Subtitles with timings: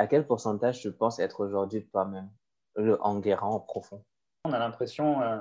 [0.00, 2.30] à quel pourcentage tu penses être aujourd'hui toi-même,
[2.74, 4.02] le Enguerrand en profond?
[4.46, 5.38] On a l'impression euh,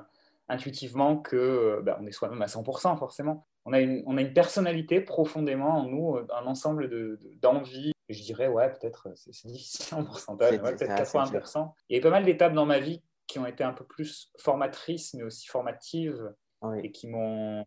[0.50, 3.48] intuitivement que euh, bah, on est soi-même à 100% forcément.
[3.64, 6.90] On a, une, on a une personnalité profondément en nous, euh, un ensemble
[7.40, 7.94] d'envies.
[8.10, 11.72] De, je dirais, ouais, peut-être, c'est difficile en pourcentage, peut-être 80%.
[11.88, 13.86] Il y a eu pas mal d'étapes dans ma vie qui ont été un peu
[13.86, 16.34] plus formatrices, mais aussi formatives,
[16.84, 17.64] et qui m'ont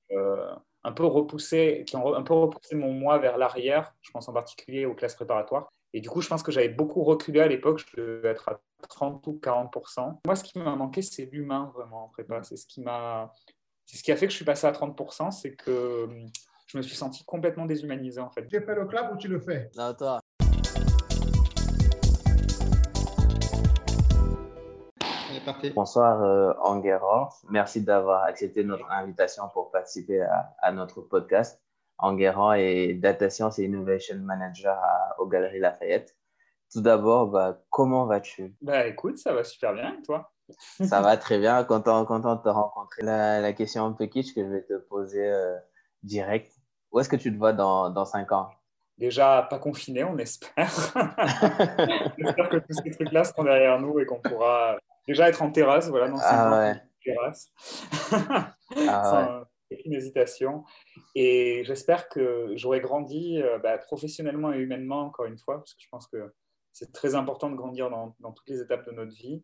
[0.85, 3.95] un peu repoussé, qui ont un peu repoussé mon moi vers l'arrière.
[4.03, 5.73] Je pense en particulier aux classes préparatoires.
[5.95, 7.85] Et du coup, je pense que j'avais beaucoup reculé à l'époque.
[7.87, 9.75] Je devais être à 30 ou 40
[10.25, 12.43] Moi, ce qui m'a manqué, c'est l'humain vraiment en prépa.
[12.43, 13.31] C'est ce qui m'a,
[13.85, 14.99] c'est ce qui a fait que je suis passé à 30
[15.33, 16.27] c'est que hum,
[16.67, 18.47] je me suis senti complètement déshumanisé en fait.
[18.47, 19.71] Tu fais le club ou tu le fais?
[19.77, 20.21] Non, toi.
[25.75, 27.29] Bonsoir euh, Enguerrand.
[27.51, 30.25] Merci d'avoir accepté notre invitation pour participer
[30.61, 31.62] à, notre podcast.
[32.03, 36.17] Enguerrand est Data Science et Innovation Manager à, aux Galeries Lafayette.
[36.73, 38.55] Tout d'abord, bah, comment vas-tu?
[38.61, 40.33] Bah écoute, ça va super bien et toi?
[40.85, 43.03] Ça va très bien, content, content de te rencontrer.
[43.03, 45.57] La, question un peu kitsch que je vais te poser euh,
[46.03, 46.53] direct.
[46.91, 48.51] Où est-ce que tu te vois dans, dans 5 ans?
[48.99, 50.71] Déjà, pas confiné, on espère.
[52.19, 55.89] J'espère que tous ces trucs-là seront derrière nous et qu'on pourra Déjà être en terrasse,
[55.89, 57.51] voilà, dans ah, terrasse.
[58.13, 59.45] ah, Sans
[59.75, 60.65] aucune hésitation.
[61.15, 65.83] Et j'espère que j'aurai grandi euh, bah, professionnellement et humainement, encore une fois, parce que
[65.83, 66.33] je pense que
[66.73, 69.43] c'est très important de grandir dans, toutes les étapes de notre vie.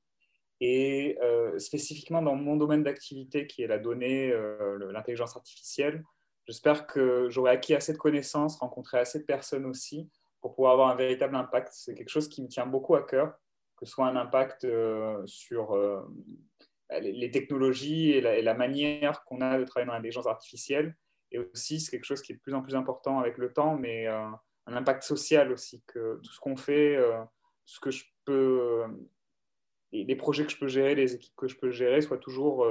[0.61, 6.03] Et euh, spécifiquement dans mon domaine d'activité qui est la donnée, euh, l'intelligence artificielle,
[6.47, 10.89] j'espère que j'aurai acquis assez de connaissances, rencontré assez de personnes aussi pour pouvoir avoir
[10.89, 11.69] un véritable impact.
[11.73, 13.34] C'est quelque chose qui me tient beaucoup à cœur
[13.77, 14.67] que ce soit un impact
[15.27, 15.77] sur
[17.00, 20.97] les technologies et la, manière qu'on a de travailler dans l'intelligence artificielle.
[21.31, 23.77] Et aussi, c'est quelque chose qui est de plus en plus important avec le temps,
[23.77, 24.27] mais euh,
[24.67, 26.98] un impact social aussi, que tout ce qu'on fait,
[27.66, 28.84] ce que je peux,
[29.92, 32.66] les projets que je peux gérer, les équipes que je peux gérer, soient toujours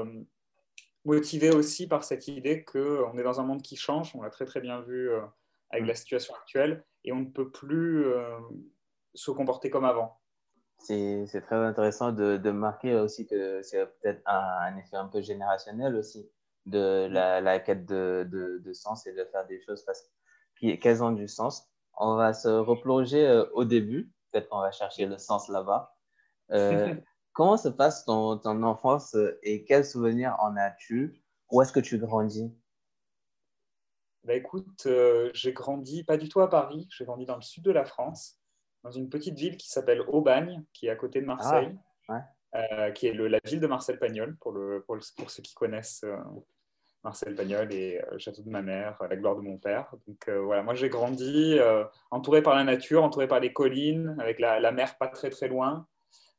[1.06, 4.46] motivés aussi par cette idée qu'on est dans un monde qui change, on l'a très
[4.46, 5.12] très bien vu
[5.70, 5.88] avec mm.
[5.88, 8.06] la situation actuelle, et on ne peut plus
[9.14, 10.20] se comporter comme avant
[10.80, 15.96] c'est très intéressant de, de, marquer aussi que c'est peut-être un, effet un peu générationnel
[15.96, 16.30] aussi
[16.66, 20.04] de la, la quête de, de, de, sens et de faire des choses parce
[20.60, 21.68] qu'elles ont du sens.
[21.98, 25.96] On va se replonger euh, au début, peut-être qu'on va chercher le sens là-bas.
[26.52, 26.94] Euh,
[27.34, 31.22] comment se passe ton, ton, enfance et quels souvenirs en as-tu?
[31.52, 32.54] Où est-ce que tu grandis?
[34.24, 37.64] Bah écoute, euh, j'ai grandi pas du tout à Paris, j'ai grandi dans le sud
[37.64, 38.37] de la France
[38.88, 41.78] dans une petite ville qui s'appelle Aubagne, qui est à côté de Marseille,
[42.08, 42.24] ah,
[42.56, 46.16] euh, qui est la ville de Marcel Pagnol, pour, le, pour, ceux qui connaissent euh,
[47.04, 49.94] Marcel Pagnol et le euh, château de ma mère, la gloire de mon père.
[50.08, 51.60] Donc voilà, moi j'ai grandi
[52.12, 55.86] entouré par la nature, entouré par les collines, avec la, mer pas très très loin.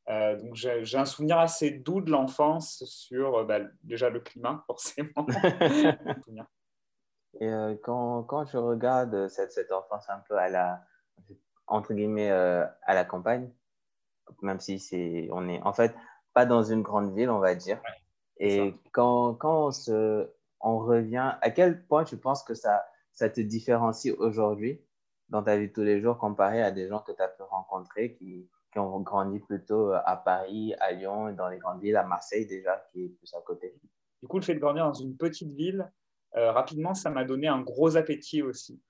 [0.09, 5.27] donc j'ai un souvenir assez doux de l'enfance sur bah, déjà le climat, forcément.
[7.41, 10.83] et quand, quand, je regarde cette, cette enfance un peu à la
[11.69, 13.51] entre guillemets, euh, à la campagne,
[14.43, 15.95] même si c'est, on est en fait
[16.35, 17.81] pas dans une grande ville, on va dire.
[18.39, 20.31] Et quand, quand on, se,
[20.61, 24.81] on revient, à quel point tu penses que ça, ça te différencie aujourd'hui
[25.29, 27.43] dans ta vie de tous les jours comparé à des gens que tu as pu
[27.43, 32.05] rencontrer qui, qui ont grandi plutôt à Paris, à Lyon, dans les grandes villes, à
[32.05, 33.75] Marseille déjà, qui est plus à côté?
[34.23, 35.91] Du coup, le fait de grandir dans une petite ville,
[36.37, 38.81] euh, rapidement, ça m'a donné un gros appétit aussi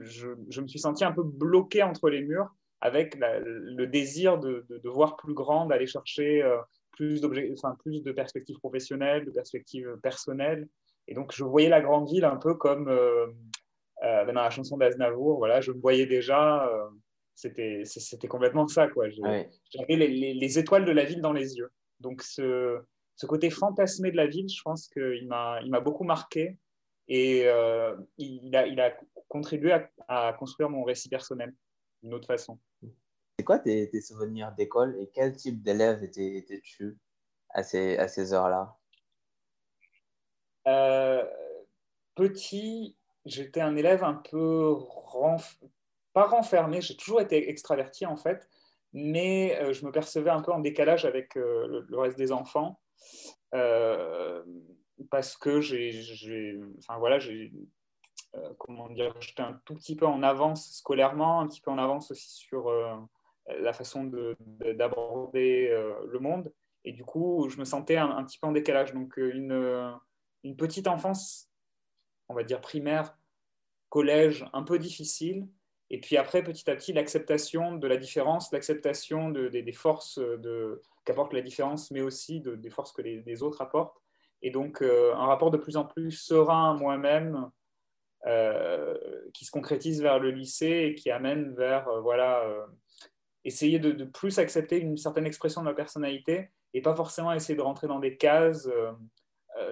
[0.00, 5.16] je, me suis senti un peu bloqué entre les murs avec le désir de, voir
[5.16, 6.58] plus grand, d'aller chercher euh,
[6.92, 10.68] plus, enfin, plus de perspectives professionnelles, de perspectives personnelles.
[11.08, 13.26] Et donc, je voyais la grande ville un peu comme euh,
[14.04, 15.38] euh, dans la chanson d'Aznavour.
[15.38, 16.70] Voilà, je me voyais déjà.
[17.34, 18.86] c'était, c'était complètement ça.
[18.88, 19.08] Quoi.
[19.08, 21.70] J'avais les, étoiles de la ville dans les yeux.
[21.98, 22.78] Donc, ce,
[23.16, 26.56] ce côté fantasmé de la ville, je pense qu'il m'a, il m'a beaucoup marqué.
[27.08, 27.46] Et
[28.18, 28.94] il, a, il a
[29.28, 29.74] contribuer
[30.08, 31.54] à, construire mon récit personnel
[32.02, 32.58] d'une autre façon.
[33.38, 36.98] C'est quoi tes, souvenirs d'école et quel type d'élève étais-tu
[37.50, 38.76] à ces, à ces heures-là?
[40.66, 41.24] Euh,
[42.18, 42.96] Petit,
[43.26, 44.74] j'étais un élève un peu
[46.12, 48.48] pas renfermé, j'ai toujours été extraverti en fait,
[48.92, 52.80] mais euh, je me percevais un peu en décalage avec euh, le, reste des enfants
[55.10, 57.52] parce que j'ai, enfin voilà, j'ai
[58.34, 61.78] euh, comment dire, j'étais un tout petit peu en avance scolairement, un petit peu en
[61.78, 62.94] avance aussi sur euh,
[63.60, 64.04] la façon
[64.60, 66.52] d'aborder euh, le monde.
[66.84, 68.92] Et du coup, je me sentais un, petit peu en décalage.
[68.92, 69.98] Donc, une,
[70.56, 71.50] petite enfance,
[72.28, 73.16] on va dire primaire,
[73.88, 75.48] collège, un peu difficile.
[75.90, 80.20] Et puis après, petit à petit, l'acceptation de la différence, l'acceptation de, des forces
[81.04, 84.00] qu'apporte la différence, mais aussi des forces que les, autres apportent.
[84.42, 87.50] Et donc, euh, un rapport de plus en plus serein à moi-même
[88.26, 88.96] euh,
[89.34, 92.44] qui se concrétise vers le lycée et qui amène vers, euh, voilà,
[93.44, 97.62] essayer de, plus accepter une certaine expression de ma personnalité et pas forcément essayer de
[97.62, 98.68] rentrer dans des cases,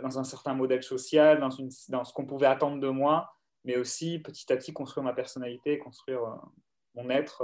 [0.03, 3.31] dans un certain modèle social, dans, une, dans ce qu'on pouvait attendre de moi
[3.65, 6.21] mais aussi petit à petit construire ma personnalité, construire
[6.95, 7.43] mon être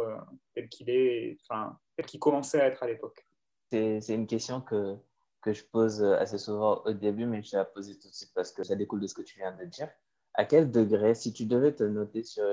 [0.55, 3.27] tel qu'il est, enfin, tel qu'il commençait à être à l'époque.
[3.73, 4.97] C'est une question que,
[5.43, 8.33] que je pose assez souvent au début, mais je vais la poser tout de suite
[8.35, 9.89] parce que ça découle de ce que tu viens de dire.
[10.35, 12.45] À quel degré, si tu devais te noter sur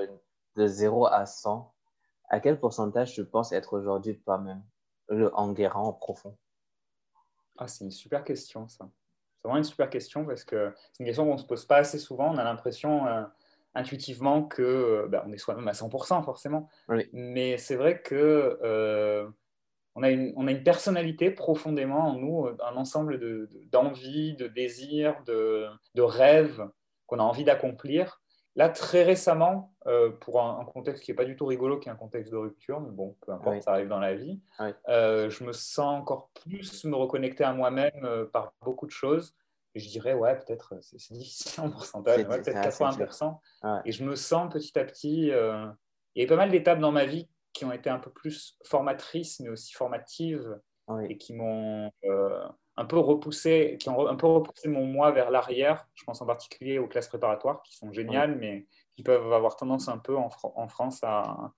[0.56, 1.74] de 0 à 100,
[2.30, 4.62] à quel pourcentage tu penses être aujourd'hui toi-même,
[5.34, 6.38] en guérant en profond?
[7.58, 8.90] Ah, C'est une super question, ça.
[9.38, 11.78] C'est vraiment une super question parce que c'est une question qu'on ne se pose pas
[11.78, 12.34] assez souvent.
[12.34, 13.24] On a l'impression, euh,
[13.76, 16.70] intuitivement que euh, bah, on est soi-même à 100% forcément.
[17.14, 19.30] Mais c'est vrai que euh,
[19.96, 23.20] on, a une, on, a une, personnalité profondément en nous, un ensemble
[23.72, 26.68] d'envies, de, de, désirs, de, de rêves
[27.08, 28.22] qu'on a envie d'accomplir.
[28.56, 31.92] Là, très récemment, euh, pour un, contexte qui n'est pas du tout rigolo, qui est
[31.92, 34.42] un contexte de rupture, mais bon, peu importe, ça arrive dans la vie,
[34.88, 39.36] je me sens encore plus me reconnecter à moi-même par beaucoup de choses
[39.76, 43.40] je dirais, ouais, peut-être, euh, c'est difficile en pourcentage, peut-être 80%.
[43.86, 45.32] Et je me sens petit à petit.
[45.32, 45.68] Euh,
[46.16, 47.28] il y a eu pas mal d'étapes dans ma vie
[47.60, 50.58] qui ont été un peu plus formatrices, mais aussi formatives,
[51.10, 52.48] et qui m'ont euh,
[52.78, 55.86] un peu repoussé, qui ont un peu repoussé mon moi vers l'arrière.
[55.94, 58.66] Je pense en particulier aux classes préparatoires, qui sont géniales, mais
[58.96, 61.52] qui peuvent avoir tendance un peu en, en France à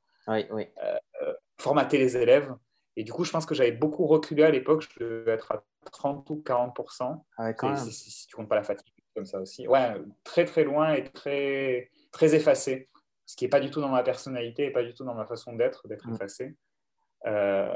[1.59, 2.51] formater les élèves.
[2.95, 4.81] Et du coup, je pense que j'avais beaucoup reculé à l'époque.
[4.81, 6.75] Je devais être à 30 ou 40
[7.37, 9.67] ah si, si, tu comptes pas la fatigue, comme ça aussi.
[9.67, 9.93] Ouais,
[10.23, 12.89] très très loin et très, très effacé.
[13.25, 15.25] Ce qui n'est pas du tout dans ma personnalité et pas du tout dans ma
[15.25, 16.15] façon d'être, d'être mm.
[16.15, 16.55] effacé.
[17.27, 17.73] Euh,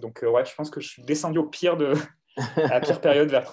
[0.00, 1.94] donc, euh, ouais, je pense que je suis descendu au pire de
[2.56, 3.44] la pire période vers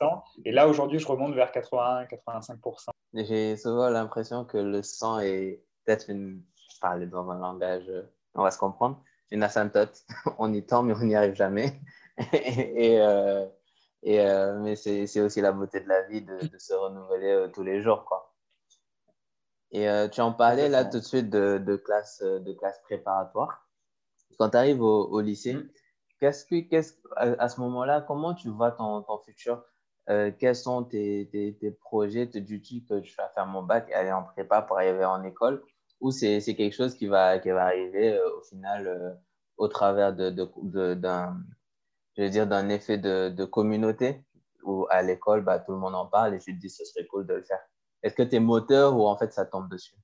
[0.00, 0.22] 30-40%.
[0.44, 2.90] Et là, aujourd'hui, je remonte vers 80-85%.
[3.14, 6.42] J'ai souvent l'impression que le sang est peut-être une.
[6.72, 7.90] Je parle dans un langage,
[8.34, 10.04] on va se comprendre, une asymptote.
[10.38, 11.80] on y tend, mais on n'y arrive jamais.
[12.32, 13.46] et, euh,
[14.02, 17.82] et euh, mais c'est aussi la beauté de la vie de, se renouveler tous les
[17.82, 18.04] jours.
[18.04, 18.29] Quoi.
[19.72, 23.68] Et tu en parlais là tout de suite de, de classe, de classe préparatoire.
[24.38, 25.68] Quand tu arrives au, lycée, mm.
[26.18, 29.64] qu'est-ce que, qu'est-ce, à, ce moment-là, comment tu vois ton, ton futur?
[30.38, 33.94] Quels sont tes, tes, tes projets Te dis-tu que je vais faire mon bac et
[33.94, 35.62] aller en prépa pour arriver en école?
[36.00, 39.20] Ou c'est, c'est quelque chose qui va, qui va arriver au final
[39.60, 41.36] au travers de, de, d'un,
[42.16, 44.24] je veux dire, d'un effet de, de, communauté?
[44.62, 47.06] Où à l'école, bah, tout le monde en parle et je te dis, ce serait
[47.06, 47.60] cool de le faire.
[48.02, 49.96] Est-ce que tu es moteur ou en fait ça tombe dessus?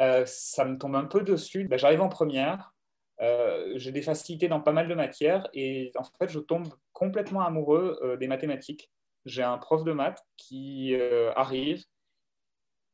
[0.00, 1.64] Euh, Ça me tombe un peu dessus.
[1.64, 2.74] Bah, j'arrive en première,
[3.20, 7.42] euh, j'ai des facilités dans pas mal de matières et en fait, je tombe complètement
[7.42, 8.90] amoureux euh, des mathématiques.
[9.24, 10.96] J'ai un prof de maths qui
[11.36, 11.84] arrive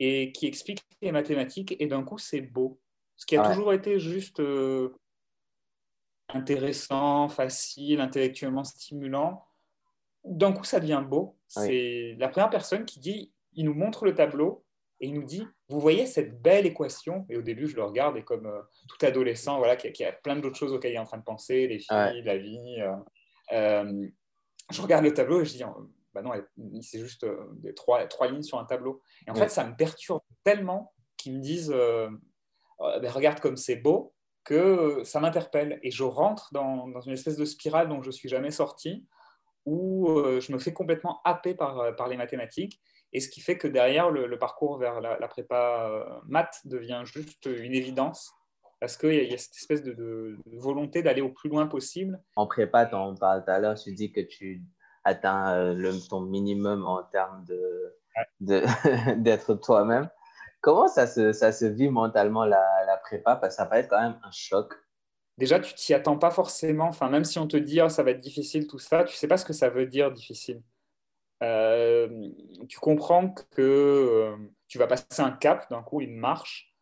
[0.00, 2.80] et qui explique les mathématiques et d'un coup, c'est beau.
[3.16, 4.42] Ce qui a toujours été juste
[6.30, 9.44] intéressant, facile, intellectuellement stimulant,
[10.24, 11.36] d'un coup, ça devient beau.
[11.46, 14.64] C'est la première personne qui dit, il nous montre le tableau
[15.00, 17.26] et il nous dit, vous voyez cette belle équation?
[17.28, 20.36] Et au début, je le regarde et comme euh, tout adolescent, voilà, qui a, plein
[20.36, 22.80] d'autres choses auxquelles il est en train de penser, les filles, la vie.
[22.80, 22.94] Euh,
[23.52, 24.08] euh,
[24.70, 25.62] je regarde le tableau et je dis,
[26.14, 26.30] bah non,
[26.80, 29.02] c'est juste des trois, trois lignes sur un tableau.
[29.26, 31.74] Et en fait, ça me perturbe tellement qu'ils me disent,
[32.78, 37.44] bah, regarde comme c'est beau que ça m'interpelle et je rentre dans, une espèce de
[37.44, 39.06] spirale dont je ne suis jamais sorti,
[39.66, 42.80] où je me fais complètement happer par, par les mathématiques,
[43.14, 47.46] et ce qui fait que derrière, le, parcours vers la, prépa euh, maths devient juste
[47.46, 48.34] une évidence,
[48.80, 52.20] parce qu'il y, a cette espèce de, volonté d'aller au plus loin possible.
[52.34, 54.62] En prépa, tu en parles tout à l'heure, tu dis que tu
[55.04, 57.44] atteins le, ton minimum en termes
[58.40, 60.10] d'être de, toi-même.
[60.60, 63.36] Comment ça se, ça se vit mentalement la, la prépa?
[63.36, 64.74] Parce que ça peut être quand même un choc.
[65.38, 66.86] Déjà, tu t'y attends pas forcément.
[66.86, 69.28] Enfin, même si on te dit oh, ça va être difficile, tout ça, tu sais
[69.28, 70.62] pas ce que ça veut dire difficile.
[71.44, 72.30] Euh,
[72.68, 74.36] tu comprends que euh,
[74.68, 76.72] tu vas passer un cap d'un coup, une marche,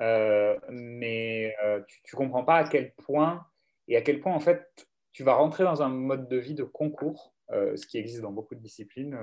[0.00, 1.54] euh, mais
[1.86, 3.46] tu, ne comprends pas à quel point
[3.88, 6.64] et à quel point en fait tu vas rentrer dans un mode de vie de
[6.64, 9.18] concours, ce qui existe dans beaucoup de disciplines.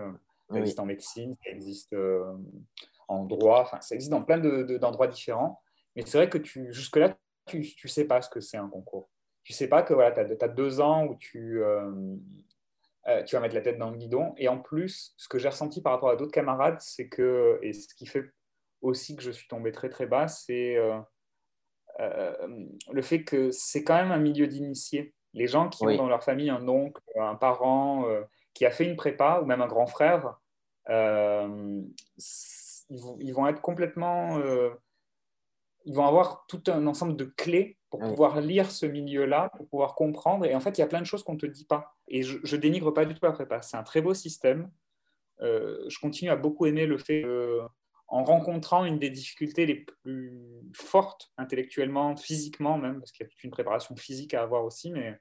[0.50, 1.96] Ça existe en médecine, ça existe
[3.08, 5.62] en droit, ça existe dans plein d'endroits différents.
[5.96, 9.10] Mais c'est vrai que jusque-là, tu ne sais pas ce que c'est un concours.
[9.44, 11.90] Tu ne sais pas que voilà, tu as, deux ans où tu, euh,
[13.08, 14.34] euh, tu vas mettre la tête dans le guidon.
[14.38, 17.74] Et en plus, ce que j'ai ressenti par rapport à d'autres camarades, c'est que, et
[17.74, 18.26] ce qui fait
[18.82, 20.78] aussi que je suis tombé très très bas, c'est
[22.00, 25.14] le fait que c'est quand même un milieu d'initiés.
[25.34, 28.06] Les gens qui ont dans leur famille un oncle, un parent
[28.54, 30.40] qui a fait une prépa ou même un grand frère,
[30.90, 31.94] ils
[33.34, 34.40] vont, être complètement
[35.88, 39.96] ils vont avoir tout un ensemble de clés pour pouvoir lire ce milieu-là, pour pouvoir
[39.96, 40.46] comprendre.
[40.46, 41.96] Et en fait, il y a plein de choses qu'on ne te dit pas.
[42.08, 43.62] Et je, ne dénigre pas du tout la prépa.
[43.62, 44.70] C'est un très beau système.
[45.42, 47.26] Euh, je continue à beaucoup aimer le fait
[48.08, 50.40] en rencontrant une des difficultés les plus
[50.74, 54.92] fortes intellectuellement, physiquement même, parce qu'il y a toute une préparation physique à avoir aussi,
[54.92, 55.20] mais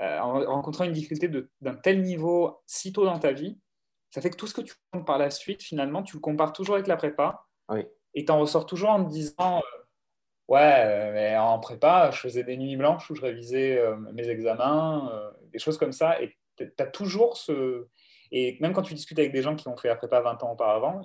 [0.00, 1.28] euh, en rencontrant une difficulté
[1.60, 3.58] d'un tel niveau si tôt dans ta vie,
[4.10, 6.52] ça fait que tout ce que tu comptes par la suite, finalement, tu le compares
[6.52, 7.46] toujours avec la prépa.
[8.14, 9.79] Et tu en ressors toujours en te disant euh,
[10.50, 14.28] Ouais, euh, mais en prépa, je faisais des nuits blanches où je révisais euh, mes
[14.28, 16.20] examens, euh, des choses comme ça.
[16.20, 17.86] Et tu as toujours ce.
[18.32, 20.52] Et même quand tu discutes avec des gens qui ont fait la prépa 20 ans
[20.52, 21.02] auparavant,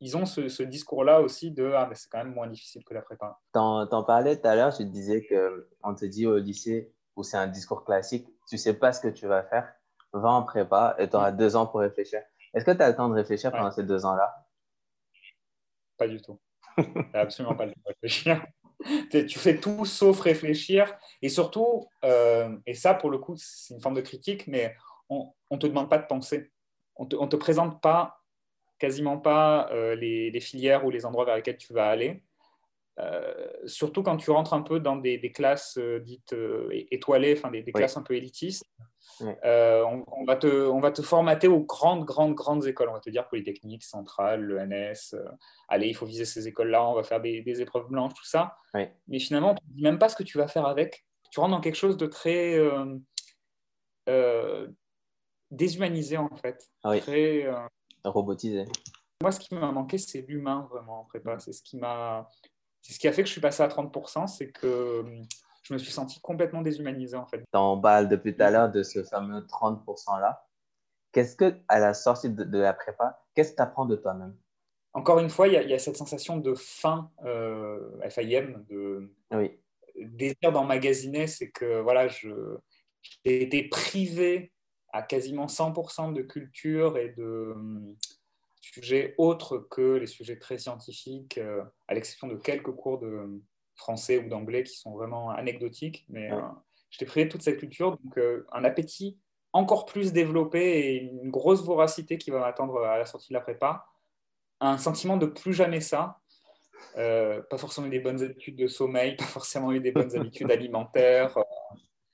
[0.00, 3.02] ils ont ce, discours-là aussi de Ah, mais c'est quand même moins difficile que la
[3.02, 3.38] prépa.
[3.52, 7.22] T'en, t'en parlais tout à l'heure, tu te disais qu'on te dit au lycée, où
[7.22, 9.74] c'est un discours classique, tu sais pas ce que tu vas faire,
[10.14, 12.22] va en prépa et tu auras deux ans pour réfléchir.
[12.54, 14.46] Est-ce que tu as le temps de réfléchir pendant ces deux ans-là?
[15.98, 16.40] Pas du tout.
[17.12, 18.42] Absolument pas le temps de réfléchir
[19.10, 20.94] tu fais tout sauf réfléchir.
[21.22, 24.74] Et surtout, euh, et ça pour le coup, c'est une forme de critique, mais
[25.08, 26.50] on ne te demande pas de penser.
[26.96, 28.22] On ne te, te, présente pas,
[28.78, 32.22] quasiment pas, euh, les, filières ou les endroits vers lesquels tu vas aller.
[32.98, 36.34] Euh, surtout quand tu rentres un peu dans des, classes dites
[36.90, 38.64] étoilées, enfin des, classes un peu élitistes.
[39.22, 42.88] Euh, on, va te, on va te formater aux grandes, grandes, grandes écoles.
[42.88, 45.14] On va te dire Polytechnique, Centrale, l'ENS.
[45.14, 45.24] Euh,
[45.68, 48.56] allez, il faut viser ces écoles-là, on va faire des, épreuves blanches, tout ça.
[48.74, 51.06] Mais finalement, on ne te dit même pas ce que tu vas faire avec.
[51.30, 52.58] Tu rentres dans quelque chose de très
[54.08, 54.68] euh,
[55.50, 56.68] déshumanisé, en fait.
[56.82, 57.46] Ah très
[58.04, 58.64] robotisé.
[59.22, 61.38] Moi, ce qui m'a manqué, c'est l'humain, vraiment, en prépa.
[61.38, 62.28] C'est ce qui m'a.
[62.86, 65.04] C'est ce qui a fait que je suis passé à 30%, c'est que
[65.64, 67.38] je me suis senti complètement déshumanisé en fait.
[67.38, 70.46] Tu en parles depuis tout à l'heure de ce fameux 30%-là.
[71.10, 74.36] Qu'est-ce que, à la sortie de, la prépa, qu'est-ce que tu apprends de toi-même?
[74.92, 79.58] Encore une fois, il y, a cette sensation de fin euh, FIM, de oui.
[79.96, 81.26] désir d'emmagasiner.
[81.26, 82.22] C'est que voilà, j'ai
[83.24, 84.52] été privé
[84.92, 87.96] à quasiment 100% de culture et de hum,
[88.66, 93.40] sujets autres que les sujets très scientifiques, euh, à l'exception de quelques cours de,
[93.76, 96.04] français ou d'anglais qui sont vraiment anecdotiques.
[96.08, 96.40] Mais euh,
[96.90, 99.18] je t'ai privé de toute cette culture, donc euh, un appétit
[99.52, 103.40] encore plus développé et une grosse voracité qui va m'attendre à la sortie de la
[103.40, 103.86] prépa.
[104.60, 106.18] Un sentiment de plus jamais ça.
[106.96, 110.50] Euh, pas forcément eu des bonnes habitudes de sommeil, pas forcément eu des bonnes habitudes
[110.50, 111.36] alimentaires.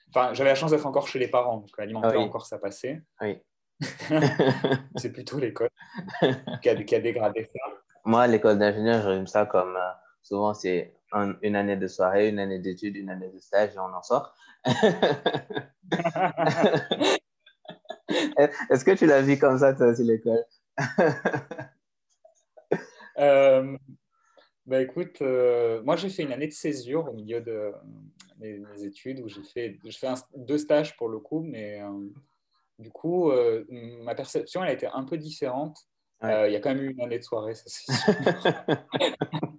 [0.09, 3.03] Enfin, j'avais la chance d'être encore chez les parents, donc alimentaire encore ça passait.
[3.21, 3.39] Oui.
[4.97, 5.71] c'est plutôt l'école
[6.63, 7.61] qui a, qui a, dégradé ça.
[8.05, 9.79] Moi, l'école d'ingénieur, j'aime ça comme
[10.23, 10.95] souvent c'est
[11.43, 14.35] une année de soirée, une année d'études, une année de stage et on en sort.
[18.71, 20.45] Est-ce que tu l'as vu comme ça, toi aussi, l'école?
[23.19, 23.77] Euh,
[24.65, 27.73] bah écoute, euh, moi j'ai fait une année de césure au milieu de
[28.39, 31.91] mes, études où j'ai fait, je deux stages pour le coup, mais euh,
[32.79, 33.33] du coup,
[33.71, 35.79] ma perception elle a été un peu différente.
[36.23, 38.15] Il y a quand même eu une année de soirée, ça c'est sûr.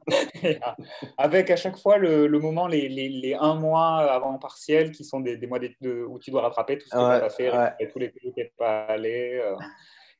[1.17, 5.37] avec à chaque fois le, moment, les, les, un mois avant partiel, qui sont des,
[5.37, 8.09] des mois où tu dois rattraper tout ce que tu n'as pas fait, tous les
[8.09, 9.55] pays où tu n'es pas allé, euh,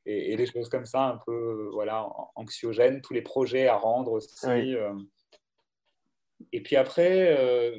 [0.06, 4.74] et, des choses comme ça, un peu voilà, anxiogènes, tous les projets à rendre aussi.
[4.74, 4.94] Euh.
[6.52, 7.78] Et puis après, euh,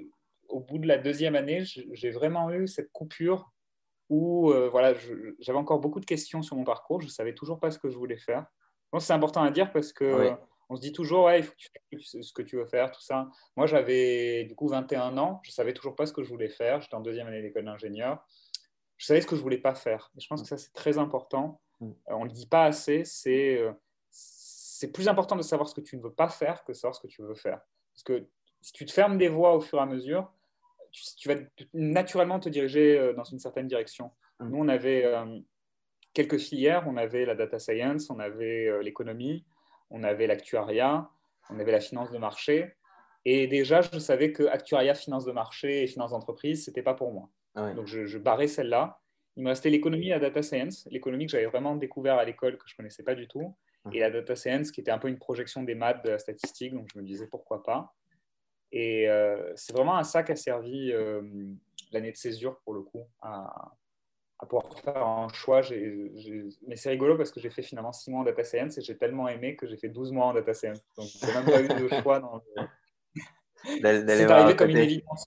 [0.50, 3.52] au bout de la deuxième année, j'ai vraiment eu cette coupure
[4.10, 4.94] où voilà,
[5.40, 7.90] j'avais encore beaucoup de questions sur mon parcours, je ne savais toujours pas ce que
[7.90, 8.46] je voulais faire.
[8.86, 10.36] Je pense que c'est important à dire parce que
[10.70, 12.92] on se dit toujours, ouais, il faut que tu fasses ce que tu veux faire,
[12.92, 13.30] tout ça.
[13.56, 16.82] Moi, j'avais du coup 21 ans, je savais toujours pas ce que je voulais faire.
[16.82, 18.26] J'étais en deuxième année d'école d'ingénieur.
[18.98, 20.12] Je savais ce que je voulais pas faire.
[20.18, 21.62] Et je pense que ça, c'est très important.
[21.80, 21.90] Mm.
[21.90, 23.04] Euh, on ne le dit pas assez.
[23.06, 23.74] C'est euh,
[24.10, 26.96] c'est plus important de savoir ce que tu ne veux pas faire que de savoir
[26.96, 27.62] ce que tu veux faire.
[27.94, 28.28] Parce que
[28.62, 30.32] si tu te fermes des voies au fur et à mesure,
[31.18, 31.36] tu, vas
[31.74, 34.12] naturellement te diriger euh, dans une certaine direction.
[34.40, 34.50] Mm.
[34.50, 35.06] Nous, on avait
[36.14, 36.86] quelques filières.
[36.88, 39.46] On avait la data science, on avait l'économie
[39.90, 41.10] on avait l'actuariat,
[41.50, 42.75] on avait la finance de marché.
[43.24, 46.94] Et déjà, je savais que actuariat, finance de marché et finance d'entreprise, ce n'était pas
[46.94, 47.30] pour moi.
[47.56, 49.00] Ah Donc, je, barrais celle-là.
[49.38, 50.88] Il me restait l'économie et la data science.
[50.92, 53.56] L'économie que j'avais vraiment découvert à l'école, que je ne connaissais pas du tout.
[53.92, 56.74] Et la data science, qui était un peu une projection des maths, de la statistique.
[56.74, 57.94] Donc, je me disais pourquoi pas.
[58.75, 61.22] Et euh, c'est vraiment à ça qu'a servi euh,
[61.94, 63.72] l'année de césure, pour le coup, à,
[64.38, 65.62] à pouvoir faire un choix.
[66.67, 68.98] Mais c'est rigolo parce que j'ai fait finalement 6 mois en data science et j'ai
[68.98, 70.82] tellement aimé que j'ai fait 12 mois en data science.
[70.98, 72.20] Donc, j'ai même pas eu de choix.
[72.20, 72.44] Dans
[73.63, 75.25] c'est arrivé comme une évidence.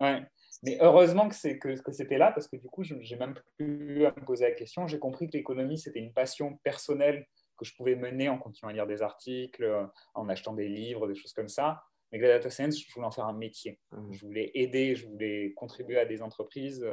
[0.00, 0.22] Ouais.
[0.62, 4.06] Mais heureusement que, c'est, que, que c'était là parce que du coup, j'ai même plus
[4.06, 4.86] à me poser la question.
[4.86, 7.26] J'ai compris que l'économie, c'était une passion personnelle
[7.58, 9.70] que je pouvais mener en continuant à lire des articles,
[10.14, 11.82] en achetant des livres, des choses comme ça.
[12.12, 13.78] Mais la data science, je voulais en faire un métier.
[13.92, 14.12] Mmh.
[14.12, 16.86] Je voulais aider, je voulais contribuer à des entreprises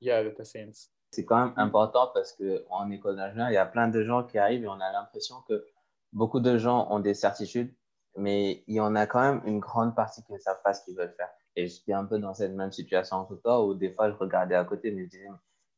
[0.00, 0.90] via data science.
[1.10, 4.38] C'est quand même important parce qu'en école d'ingénieur, il y a plein de gens qui
[4.38, 5.64] arrivent et on a l'impression que
[6.12, 7.74] beaucoup de gens ont des certitudes,
[8.16, 10.84] mais il y en a quand même une grande partie qui ne savent pas ce
[10.84, 11.30] qu'ils veulent faire.
[11.54, 14.16] Et je suis un peu dans cette même situation que toi où des fois je
[14.16, 15.28] regardais à côté et je me disais,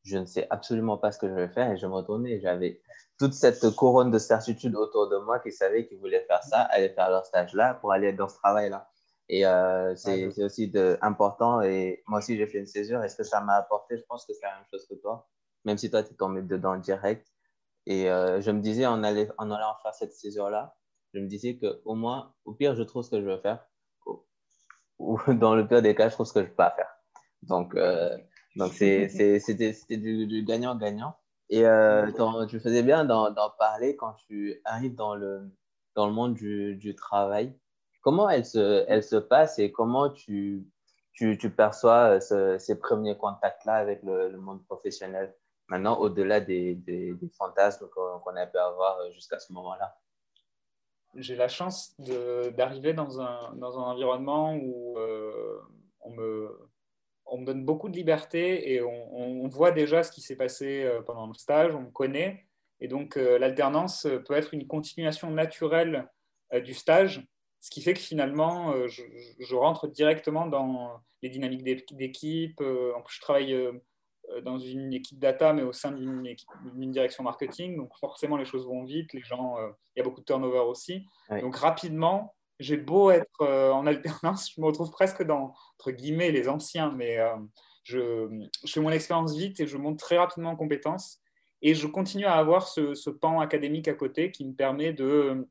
[0.05, 1.71] je ne sais absolument pas ce que je vais faire.
[1.73, 2.81] Et je me retournais et j'avais
[3.19, 6.91] toute cette couronne de certitude autour de moi qui savaient qu'ils voulaient faire ça, aller
[6.91, 8.89] faire leur stage là pour aller dans ce travail-là.
[9.29, 11.61] Et euh, c'est aussi de, important.
[11.61, 13.03] Et moi aussi, j'ai fait une césure.
[13.03, 13.99] Est-ce que ça m'a apporté?
[13.99, 15.29] Je pense que c'est la même chose que toi,
[15.65, 17.27] même si toi, tu es tombé dedans direct.
[17.87, 20.77] Et euh, je me disais, en, allant, en allant faire cette césure-là,
[21.13, 23.67] je me disais qu'au moins, au pire, je trouve ce que je veux faire.
[24.99, 26.91] Ou dans le pire des cas, je trouve ce que je peux pas faire.
[27.43, 28.17] Donc, euh,
[28.57, 31.17] donc c'était du gagnant-gagnant.
[31.51, 32.11] Et euh,
[32.47, 35.51] tu faisais bien d'en parler quand tu arrives dans le,
[35.95, 37.57] dans le monde du, du travail.
[38.03, 40.67] Comment elle se, elle se passe et comment tu,
[41.13, 45.35] tu, tu perçois euh, ces premiers contacts-là avec le, monde professionnel
[45.69, 49.99] maintenant, au-delà des, des, fantasmes qu'on a pu avoir euh, jusqu'à ce moment-là?
[51.15, 54.99] J'ai la chance d'arriver dans un, dans un environnement où
[56.01, 56.68] on me
[57.31, 61.01] on me donne beaucoup de liberté et on, voit déjà ce qui s'est passé euh,
[61.01, 62.45] pendant le stage, on me connaît.
[62.81, 66.09] Et donc, euh, l'alternance peut être une continuation naturelle
[66.53, 67.27] euh, du stage,
[67.61, 72.61] ce qui fait que finalement, je, rentre directement dans les dynamiques d'équipe.
[72.61, 73.81] En plus, je travaille
[74.43, 77.77] dans une équipe data, mais au sein d'une direction marketing.
[77.77, 79.13] Donc, forcément, les choses vont vite.
[79.13, 79.57] Les gens,
[79.97, 81.05] il y a beaucoup de turnover aussi.
[81.31, 86.31] Donc, rapidement, j'ai beau être euh, en alternance, je me retrouve presque dans, entre guillemets,
[86.31, 87.37] les anciens, mais euh,
[87.85, 91.21] je, je, fais mon expérience vite et je monte très rapidement en compétences.
[91.61, 95.49] Et je continue à avoir ce, pan académique à côté qui me permet de euh,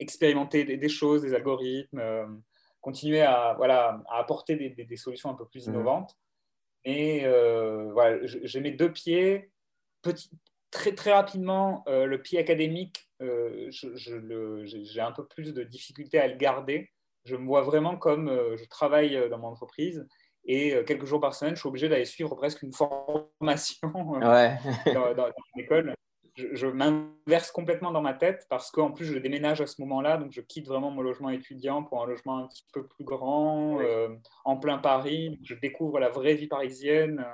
[0.00, 2.42] expérimenter des, choses, des algorithmes,
[2.80, 5.70] continuer à, voilà, à apporter des, des, solutions un peu plus mmh.
[5.70, 6.18] innovantes.
[6.84, 7.20] Et
[7.92, 9.52] voilà, j'ai mes deux pieds,
[10.02, 10.28] petit,
[10.72, 16.36] très, très rapidement, le pied académique euh, j'ai un peu plus de difficulté à le
[16.36, 16.90] garder.
[17.24, 20.06] Je me vois vraiment comme euh, je travaille euh, dans mon entreprise
[20.44, 22.72] et quelques jours par semaine, je suis obligé d'aller suivre presque une
[23.40, 25.94] formation dans, l'école.
[26.34, 30.32] Je, m'inverse complètement dans ma tête parce qu'en plus, je déménage à ce moment-là, donc
[30.32, 33.78] je quitte vraiment mon logement étudiant pour un logement un petit peu plus grand,
[34.44, 35.38] en plein Paris.
[35.44, 37.24] Je découvre la vraie vie parisienne.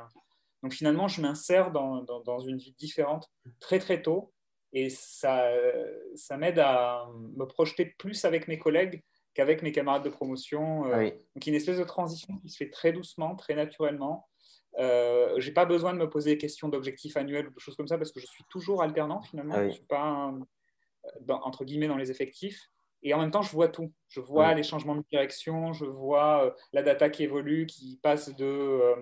[0.63, 4.35] Donc finalement, je m'insère dans, dans, une vie différente très très tôt
[4.73, 5.51] et ça,
[6.15, 9.03] ça m'aide à me projeter plus avec mes collègues
[9.35, 10.87] qu'avec mes camarades de promotion.
[10.87, 14.29] Euh, donc, y a une espèce de transition qui se fait très doucement, très naturellement.
[14.79, 17.77] Euh, je n'ai pas besoin de me poser des questions d'objectifs annuels ou de choses
[17.77, 19.55] comme ça parce que je suis toujours alternant finalement.
[19.55, 20.35] Je ne suis pas,
[21.29, 22.69] entre guillemets, dans les effectifs.
[23.03, 23.93] Et en même temps, je vois tout.
[24.09, 28.35] Je vois les changements de direction, je vois euh, la data qui évolue, qui passe
[28.35, 28.95] de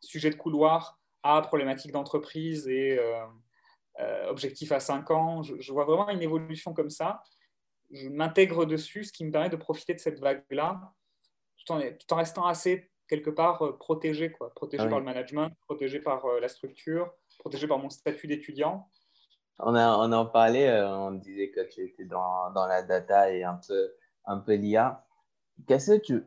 [0.00, 3.24] sujet de couloir à problématique d'entreprise et euh,
[4.28, 5.42] objectif à 5 ans.
[5.42, 7.22] Je, vois vraiment une évolution comme ça.
[7.90, 10.92] Je m'intègre dessus, ce qui me permet de profiter de cette vague-là,
[11.58, 14.52] tout en, tout en restant assez, quelque part, euh, protégé, quoi.
[14.54, 18.88] protégé ah par le management, protégé par euh, la structure, protégé par mon statut d'étudiant.
[19.60, 23.42] On, a, on en parlait, on disait que tu étais dans, dans la data et
[23.42, 23.94] un peu,
[24.26, 25.06] un peu l'IA.
[25.66, 26.24] Qu'est-ce que tu.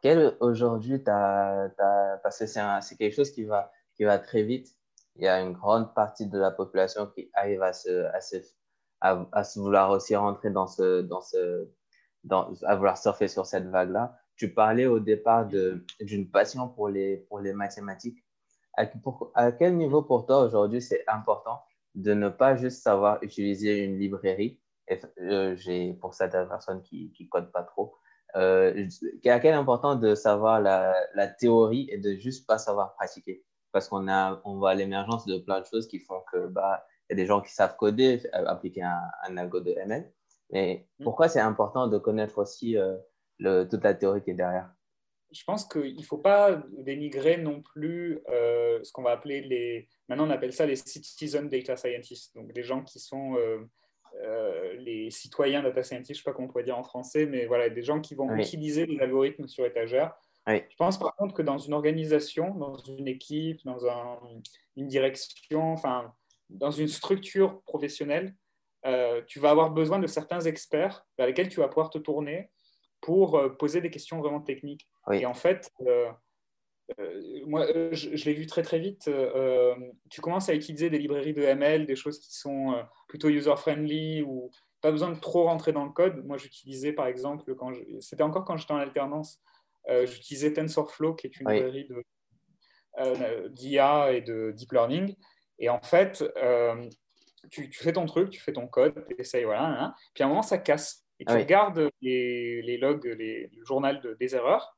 [0.00, 4.74] quel aujourd'hui, parce que c'est quelque chose qui va, qui va très vite,
[5.16, 8.36] il y a une grande partie de la population qui arrive à, se, à, se,
[9.00, 11.68] à, se vouloir aussi rentrer dans ce, dans ce,
[12.30, 14.16] à vouloir surfer sur cette vague-là.
[14.36, 18.24] Tu parlais au départ d'une passion pour les, pour les mathématiques.
[19.34, 21.60] À, quel niveau pour toi aujourd'hui c'est important
[21.94, 24.60] de ne pas juste savoir utiliser une librairie?
[25.20, 27.94] Euh, j'ai pour certaines personnes qui ne codent pas trop.
[28.36, 28.86] Euh,
[29.26, 33.44] à quel important de savoir la, la théorie et de juste pas savoir pratiquer?
[33.72, 37.12] Parce qu'on a, on voit l'émergence de plein de choses qui font que bah, y
[37.12, 40.10] a des gens qui savent coder, euh, appliquer un, un algo de ML.
[40.50, 41.04] Mais mm.
[41.04, 42.96] pourquoi c'est important de connaître aussi euh,
[43.38, 44.70] le, toute la théorie qui est derrière?
[45.32, 49.88] Je pense qu'il ne faut pas dénigrer non plus euh, ce qu'on va appeler les.
[50.08, 53.36] Maintenant, on appelle ça les citizen data scientists, donc des gens qui sont
[54.78, 57.46] les citoyens data scientists, je ne sais pas comment on pourrait dire en français, mais
[57.46, 60.12] voilà, des gens qui vont utiliser les algorithmes sur étagère
[60.46, 63.78] Je pense par contre que dans une organisation, dans une équipe, dans
[64.76, 66.12] une direction, enfin,
[66.48, 68.34] dans une structure professionnelle,
[68.86, 72.50] euh, tu vas avoir besoin de certains experts vers lesquels tu vas pouvoir te tourner
[73.00, 74.88] pour euh, poser des questions vraiment techniques.
[75.12, 76.10] Et en fait, euh,
[77.46, 79.10] moi, je, je l'ai vu très très vite.
[80.10, 82.74] tu commences à utiliser des librairies de ML, des choses qui sont
[83.08, 84.50] plutôt user-friendly ou
[84.80, 86.24] pas besoin de trop rentrer dans le code.
[86.24, 89.40] Moi, j'utilisais par exemple, quand c'était encore quand j'étais en alternance,
[90.06, 91.88] j'utilisais TensorFlow, qui est une librairie
[93.50, 95.14] d'IA et de deep learning.
[95.58, 96.24] Et en fait,
[97.50, 100.42] tu, fais ton truc, tu fais ton code, tu essayes, voilà, puis à un moment,
[100.42, 101.04] ça casse.
[101.18, 104.76] Et tu regardes les, logs, les, le journal de, des erreurs,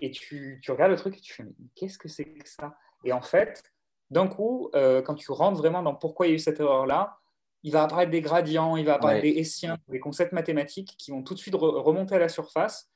[0.00, 2.76] et tu, regardes le truc et tu fais, mais qu'est-ce que c'est que ça?
[3.04, 3.62] Et en fait,
[4.10, 7.18] d'un coup, euh, quand tu rentres vraiment dans pourquoi il y a eu cette erreur-là,
[7.62, 11.22] il va apparaître des gradients, il va apparaître des hessiens, des concepts mathématiques qui vont
[11.22, 12.88] tout de suite remonter à la surface.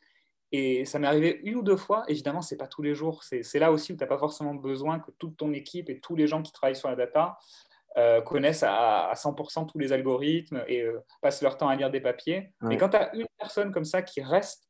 [0.52, 2.04] Et ça m'est arrivé une ou deux fois.
[2.08, 3.22] Évidemment, ce n'est pas tous les jours.
[3.22, 6.16] C'est là aussi où tu n'as pas forcément besoin que toute ton équipe et tous
[6.16, 7.38] les gens qui travaillent sur la data
[7.96, 12.00] euh, connaissent à, 100% tous les algorithmes et euh, passent leur temps à lire des
[12.00, 12.52] papiers.
[12.62, 14.68] Mais quand tu as une personne comme ça qui reste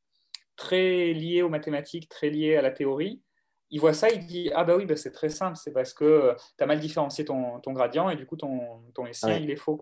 [0.57, 3.23] très liée aux mathématiques, très liée à la théorie,
[3.71, 6.05] il voit ça, il dit Ah, bah oui, bah c'est très simple, c'est parce que
[6.05, 9.51] euh, tu as mal différencié ton, ton, gradient et du coup ton, ton essai, il
[9.51, 9.81] est faux.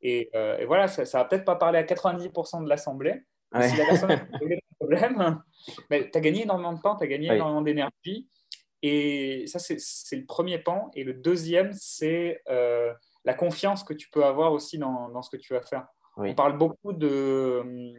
[0.00, 3.24] Et, et, voilà, ça, ça va peut-être pas parler à 90% de l'assemblée.
[3.60, 5.42] Si la personne a un problème,
[5.90, 8.28] tu as gagné énormément de temps, tu as gagné énormément d'énergie.
[8.82, 10.90] Et ça, c'est le premier pan.
[10.94, 12.92] Et le deuxième, c'est euh,
[13.24, 15.86] la confiance que tu peux avoir aussi dans, dans ce que tu vas faire.
[16.16, 17.94] On parle beaucoup de...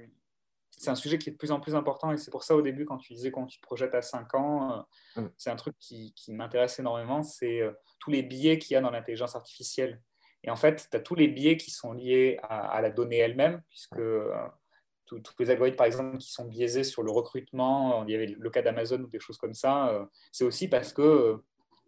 [0.72, 2.62] C'est un sujet qui est de plus en plus important et c'est pour ça au
[2.62, 4.86] début, quand tu disais quand tu te projettes à 5 ans,
[5.18, 5.30] euh, mm.
[5.38, 8.82] c'est un truc qui, qui m'intéresse énormément, c'est euh, tous les biais qu'il y a
[8.82, 10.02] dans l'intelligence artificielle.
[10.44, 13.20] Et en fait, tu as tous les biais qui sont liés à, à la donnée
[13.20, 14.02] elle-même, puisque
[15.06, 18.50] tous les algorithmes, par exemple, qui sont biaisés sur le recrutement, il y avait le
[18.50, 21.38] cas d'Amazon ou des choses comme ça, euh, c'est aussi parce que euh,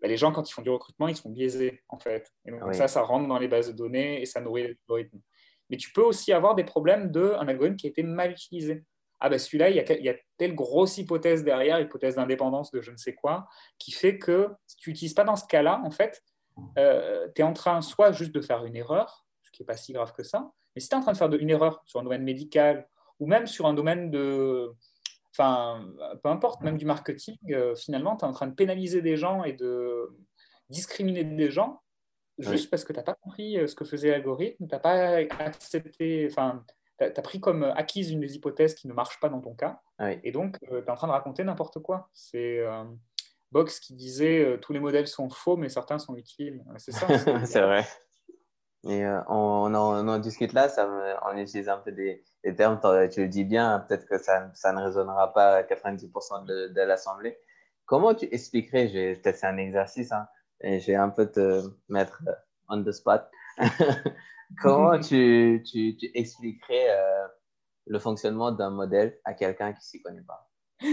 [0.01, 2.31] bah, les gens, quand ils font du recrutement, ils sont biaisés, en fait.
[2.45, 5.19] Et donc ça, ça rentre dans les bases de données et ça nourrit l'algorithme.
[5.69, 8.83] Mais tu peux aussi avoir des problèmes d'un algorithme qui a été mal utilisé.
[9.19, 12.91] Ah ben celui-là, il, il, y a telle grosse hypothèse derrière, hypothèse d'indépendance de je
[12.91, 13.47] ne sais quoi,
[13.79, 16.21] qui fait que si tu n'utilises pas dans ce cas-là, en fait,
[16.77, 19.77] euh, tu es en train soit juste de faire une erreur, ce qui n'est pas
[19.77, 21.99] si grave que ça, mais si tu es en train de faire une erreur sur
[21.99, 22.87] un domaine médical
[23.19, 24.71] ou même sur un domaine de,
[25.37, 25.85] enfin,
[26.23, 29.43] peu importe, même du marketing, euh, finalement, tu es en train de pénaliser des gens
[29.43, 30.09] et de
[30.69, 31.81] discriminer des gens
[32.37, 35.17] juste parce que tu n'as pas compris euh, ce que faisait l'algorithme, tu n'as pas
[35.39, 36.65] accepté, enfin,
[36.99, 39.81] tu as, pris comme acquise une des hypothèses qui ne marche pas dans ton cas,
[40.23, 42.09] et donc euh, tu es en train de raconter n'importe quoi.
[42.13, 42.61] C'est
[43.51, 46.61] Box qui disait tous les modèles sont faux, mais certains sont utiles.
[46.77, 47.07] C'est ça.
[47.45, 47.85] C'est vrai.
[48.87, 50.87] Et on, en, discute là, ça
[51.25, 52.79] on utilise un peu des, les termes,
[53.11, 56.81] tu le dis bien, peut-être que ça, ça, ne résonnera pas à 90% de, de
[56.81, 57.35] l'Assemblée.
[57.85, 60.27] Comment tu expliquerais, peut-être c'est un exercice, hein,
[60.61, 62.33] et je vais un peu te mettre euh,
[62.69, 63.29] on the spot.
[64.61, 67.27] Comment tu, tu, tu expliquerais euh,
[67.87, 70.47] le fonctionnement d'un modèle à quelqu'un qui ne s'y connaît pas?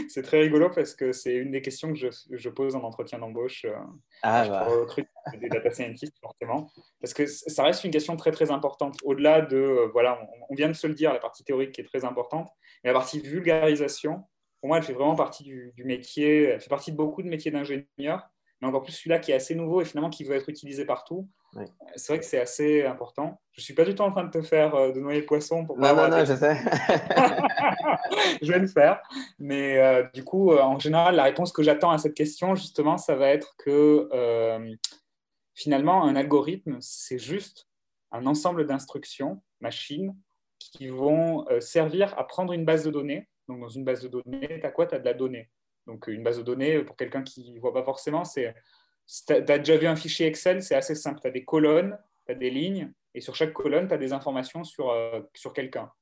[0.09, 3.19] C'est très rigolo parce que c'est une des questions que je, je pose en entretien
[3.19, 3.65] d'embauche.
[3.65, 3.75] Euh,
[4.23, 4.65] ah, bah.
[4.65, 5.09] recruter
[5.41, 6.71] des data scientists, forcément.
[7.01, 8.97] Parce que ça reste une question très, très importante.
[9.05, 11.85] Au-delà de, euh, voilà, on, vient de se le dire, la partie théorique qui est
[11.85, 12.49] très importante,
[12.85, 14.25] mais la partie vulgarisation,
[14.61, 17.29] pour moi, elle fait vraiment partie du, du métier, elle fait partie de beaucoup de
[17.29, 18.32] métiers d'ingénieur
[18.63, 21.29] mais encore plus celui-là qui est assez nouveau et finalement qui veut être utilisé partout.
[21.97, 23.41] C'est vrai que c'est assez important.
[23.51, 25.27] Je ne suis pas du tout en train de te faire euh, de noyer le
[25.27, 25.67] poisson.
[25.67, 26.57] Pour non, non, non, je sais.
[28.41, 29.03] je vais le faire.
[29.41, 32.99] Mais euh, du coup, euh, en général, la réponse que j'attends à cette question, justement,
[32.99, 34.09] ça va être que
[35.55, 37.69] finalement, un algorithme, c'est juste
[38.13, 40.17] un ensemble d'instructions, machines,
[40.61, 43.29] qui vont servir à prendre une base de données.
[43.49, 44.87] Donc, dans une base de données, tu as quoi?
[44.87, 45.51] Tu as de la donnée.
[45.87, 48.55] Donc, une base de données, pour quelqu'un qui ne voit pas forcément, c'est.
[49.27, 51.21] tu as, déjà vu un fichier Excel, c'est assez simple.
[51.21, 54.13] Tu as des colonnes, tu as des lignes, et sur chaque colonne, tu as des
[54.13, 55.93] informations sur, euh, sur quelqu'un.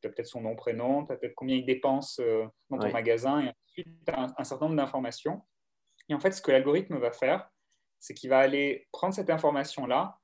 [0.00, 2.90] Tu as peut-être son nom, prénom, tu as peut-être combien il dépense euh, dans ton
[2.90, 5.42] magasin, et ensuite, tu as un, certain nombre d'informations.
[6.08, 7.48] Et en fait, ce que l'algorithme va faire,
[8.00, 10.18] c'est qu'il va aller prendre cette information-là,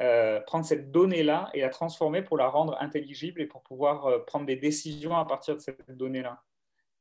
[0.00, 4.44] euh, prendre cette donnée-là et la transformer pour la rendre intelligible et pour pouvoir prendre
[4.44, 6.42] des décisions à partir de cette donnée-là.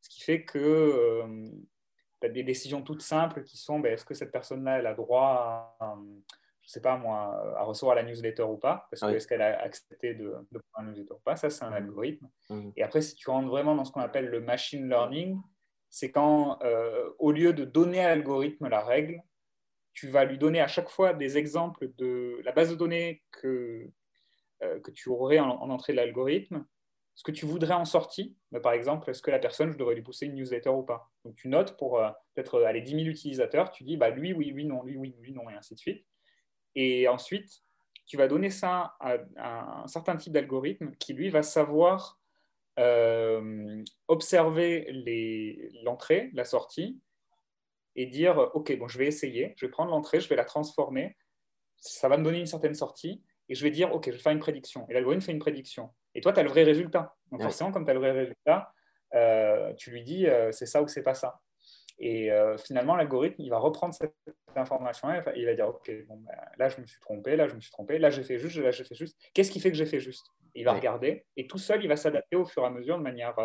[0.06, 1.50] Ce qui fait que euh,
[2.22, 4.94] tu as des décisions toutes simples qui sont ben, est-ce que cette personne-là elle a
[4.94, 5.98] droit à,
[6.62, 8.88] je sais pas moi, à recevoir la newsletter ou pas?
[8.92, 11.36] Parce que est-ce qu'elle a accepté de, de prendre la newsletter ou pas?
[11.38, 11.74] Ça, c'est un mmh.
[11.74, 12.30] algorithme.
[12.52, 12.70] Mmh.
[12.76, 15.42] Et après, si tu rentres vraiment dans ce qu'on appelle le machine learning,
[15.90, 19.24] c'est quand, euh, au lieu de donner à l'algorithme la règle,
[19.94, 23.90] tu vas lui donner à chaque fois des exemples de la base de données que,
[24.62, 26.64] euh, que tu aurais en, en entrée de l'algorithme
[27.16, 28.36] ce que tu voudrais en sortie.
[28.52, 31.10] Bah, par exemple, est-ce que la personne, je devrais lui pousser une newsletter ou pas?
[31.24, 34.52] Donc, tu notes pour euh, peut-être aller 10 000 utilisateurs, tu dis bah, lui, oui,
[34.54, 36.06] oui, non, lui, oui, lui, non, et ainsi de suite.
[36.76, 37.64] Et ensuite,
[38.06, 39.18] tu vas donner ça à,
[39.84, 42.20] un certain type d'algorithme qui, lui, va savoir
[42.78, 44.86] euh, observer
[45.84, 47.00] l'entrée, la sortie,
[47.96, 51.16] et dire, OK, bon, je vais essayer, je vais prendre l'entrée, je vais la transformer,
[51.78, 54.32] ça va me donner une certaine sortie, et je vais dire, OK, je vais faire
[54.32, 54.86] une prédiction.
[54.90, 55.90] Et l'algorithme fait une prédiction.
[56.14, 57.14] Et toi, tu as le vrai résultat.
[57.32, 58.72] Donc forcément, comme tu as le vrai résultat,
[59.14, 61.40] euh, tu lui dis, euh, c'est ça ou c'est pas ça.
[61.98, 64.14] Et euh, finalement, l'algorithme, il va reprendre cette
[64.56, 67.56] information et il va dire, OK, bon, ben, là, je me suis trompé, là, je
[67.56, 69.18] me suis trompé, là, j'ai fait juste, là, j'ai fait juste.
[69.34, 70.26] Qu'est-ce qui fait que j'ai fait juste?
[70.56, 73.04] Il va regarder et tout seul, il va s'adapter au fur et à mesure de
[73.04, 73.36] manière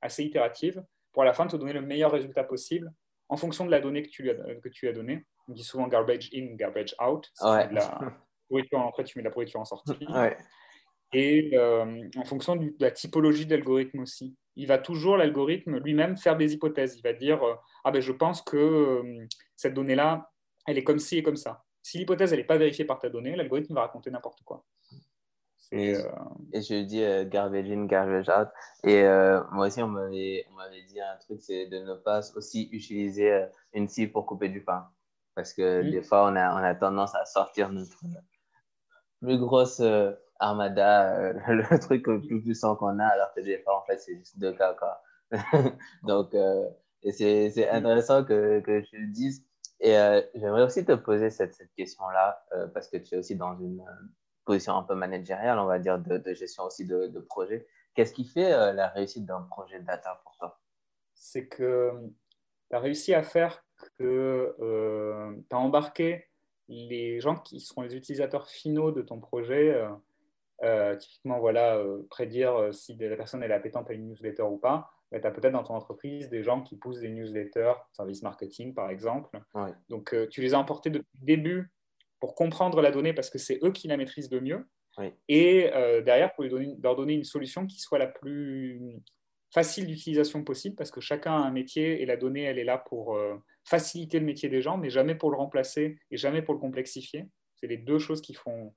[0.00, 2.92] assez itérative pour à la fin te donner le meilleur résultat possible
[3.28, 5.26] en fonction de la donnée que tu lui as, que tu as donnée.
[5.48, 7.28] On dit souvent garbage in, garbage out.
[7.42, 8.16] la
[8.50, 9.92] pourriture en entrée, tu mets de la pourriture en sortie.
[11.12, 14.36] Et euh, en fonction de la typologie de l'algorithme aussi.
[14.56, 16.96] Il va toujours, l'algorithme lui-même, faire des hypothèses.
[16.96, 20.30] Il va dire euh, Ah ben je pense que euh, cette donnée-là,
[20.66, 21.64] elle est comme ci et comme ça.
[21.82, 24.64] Si l'hypothèse n'est pas vérifiée par ta donnée, l'algorithme va raconter n'importe quoi.
[25.72, 25.94] Et,
[26.52, 28.48] et, je dis garbage in, garbage out.
[28.84, 29.02] Et
[29.52, 30.44] moi aussi, on m'avait
[30.88, 34.88] dit un truc c'est de ne pas aussi utiliser une scie pour couper du pain.
[35.36, 38.04] Parce que des fois, on a, on a tendance à sortir notre
[39.20, 39.80] plus grosse
[40.40, 44.16] Armada, euh, le truc le plus puissant qu'on a, alors que fois, en fait, c'est
[44.16, 44.74] juste deux cas.
[44.74, 45.02] Quoi.
[46.02, 46.68] Donc, euh,
[47.12, 49.44] c'est intéressant que, que tu le dises.
[49.80, 53.58] Et euh, j'aimerais aussi te poser cette, cette question-là, parce que tu es aussi dans
[53.58, 53.82] une
[54.44, 57.66] position un peu managériale, on va dire, de, de gestion aussi de, de projet.
[57.94, 60.60] Qu'est-ce qui fait la réussite d'un projet data pour toi?
[61.14, 61.92] C'est que
[62.68, 63.64] tu as réussi à faire
[63.98, 64.54] que
[65.48, 66.29] tu as embarqué
[66.70, 69.76] les gens qui seront les utilisateurs finaux de ton projet
[70.62, 74.58] euh, typiquement, voilà, euh, prédire euh, si la personne est appétente à une newsletter ou
[74.58, 74.90] pas.
[75.10, 78.90] tu as peut-être dans ton entreprise des gens qui poussent des newsletters, service marketing par
[78.90, 79.40] exemple.
[79.88, 81.70] Donc, tu les as emportés depuis le début
[82.20, 84.66] pour comprendre la donnée parce que c'est eux qui la maîtrisent le mieux.
[85.28, 85.70] Et
[86.04, 89.00] derrière, pour leur donner une solution qui soit la plus
[89.52, 92.76] facile d'utilisation possible parce que chacun a un métier et la donnée, elle est là
[92.76, 93.18] pour
[93.70, 97.28] faciliter le métier des gens, mais jamais pour le remplacer et jamais pour le complexifier.
[97.54, 98.74] C'est les deux choses qui font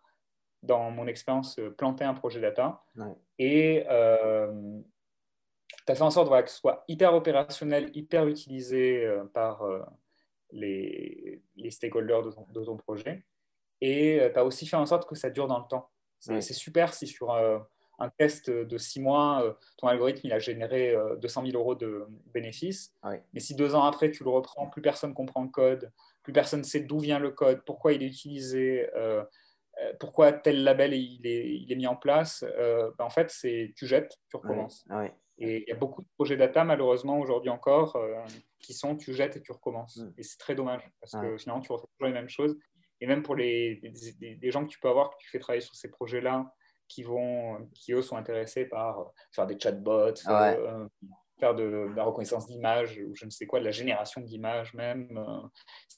[0.62, 2.84] dans mon expérience, euh, planter un projet data.
[3.40, 4.80] Et euh,
[5.86, 9.64] tu as fait en sorte que ce soit hyper opérationnel, hyper utilisé euh, par
[10.52, 13.26] les, les, stakeholders de ton, de ton projet.
[13.82, 15.90] Et tu as aussi fait en sorte que ça dure dans le temps.
[16.20, 17.34] C'est super si sur
[18.04, 22.94] un test de six mois, ton algorithme il a généré 200 000 euros de bénéfices.
[23.34, 26.63] Mais si deux ans après, tu le reprends, plus personne comprend le code, plus personne
[26.63, 28.89] sait d'où vient le code, pourquoi il est utilisé,
[29.82, 33.30] euh, pourquoi tel label il est, il est mis en place euh, ben, En fait,
[33.30, 34.86] c'est tu jettes, tu recommences.
[35.39, 38.16] Et il y a beaucoup de projets data, malheureusement, aujourd'hui encore, euh,
[38.60, 39.98] qui sont tu jettes et tu recommences.
[39.98, 40.13] Mm.
[40.18, 42.56] Et c'est très dommage, parce que finalement, tu refais toujours les mêmes choses.
[43.02, 43.82] Et même pour les,
[44.22, 46.54] les, gens que tu peux avoir, que tu fais travailler sur ces projets-là,
[46.94, 50.14] qui, vont, qui eux sont intéressés par faire des chatbots,
[51.40, 55.18] faire de, la reconnaissance d'images ou je ne sais quoi, de la génération d'images même.
[55.18, 55.48] Euh,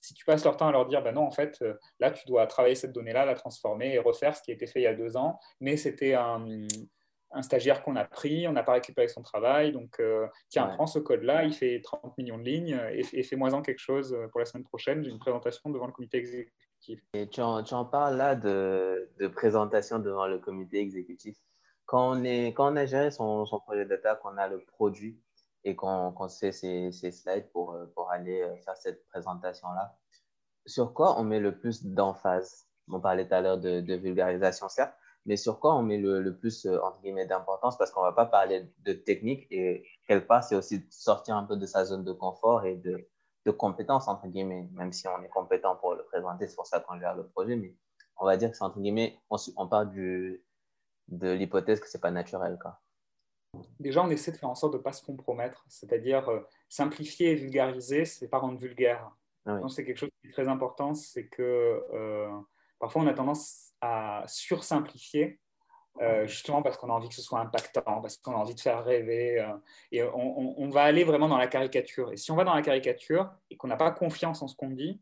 [0.02, 2.26] si tu passes leur temps à leur dire, ben non, en fait, euh, là, tu
[2.26, 4.88] dois travailler cette donnée-là, la transformer et refaire ce qui a été fait il y
[4.88, 6.46] a deux ans, mais c'était un,
[7.32, 10.88] un, stagiaire qu'on a pris, on n'a pas récupéré son travail, donc euh, tiens, prends
[10.88, 14.64] ce code-là, il fait 30 millions de lignes et, fais-moi-en quelque chose pour la semaine
[14.64, 16.65] prochaine, j'ai une présentation devant le comité exécutif.
[17.14, 21.38] Et tu en, tu en parles là de, de présentation devant le comité exécutif.
[21.86, 25.20] Quand on, est, quand on a géré son, son projet data, qu'on a le produit,
[25.66, 29.98] et qu'on qu fait ces, ces, slides pour, euh, pour aller euh, faire cette présentation-là,
[30.66, 32.68] sur quoi on met le plus d'emphase?
[32.88, 34.94] On parlait tout à l'heure de, de, vulgarisation, certes,
[35.26, 36.80] mais sur quoi on met le, le plus, euh,
[37.28, 37.78] d'importance?
[37.78, 41.44] Parce qu'on ne va pas parler de technique et quelque part, c'est aussi sortir un
[41.44, 43.08] peu de sa zone de confort et de,
[43.46, 46.80] de compétences, entre guillemets, même si on est compétent pour le présenter, c'est pour ça
[46.80, 47.76] qu'on gère le projet, mais
[48.18, 50.44] on va dire que c'est, entre guillemets, on, on part du,
[51.08, 52.58] de l'hypothèse que ce n'est pas naturel.
[52.62, 52.80] Quoi
[53.80, 57.32] déjà, on essaie de faire en sorte de ne pas se compromettre, c'est-à-dire euh, simplifier
[57.32, 59.10] et vulgariser, c'est pas rendre vulgaire.
[59.48, 62.28] Ah c'est quelque chose qui est très important, c'est que euh,
[62.80, 65.40] parfois on a tendance à sursimplifier,
[66.02, 68.60] euh, justement parce qu'on a envie que ce soit impactant, parce qu'on a envie de
[68.60, 69.46] faire rêver,
[69.92, 72.12] et on, va aller vraiment dans la caricature.
[72.12, 74.70] Et si on va dans la caricature et qu'on n'a pas confiance en ce qu'on
[74.70, 75.00] dit,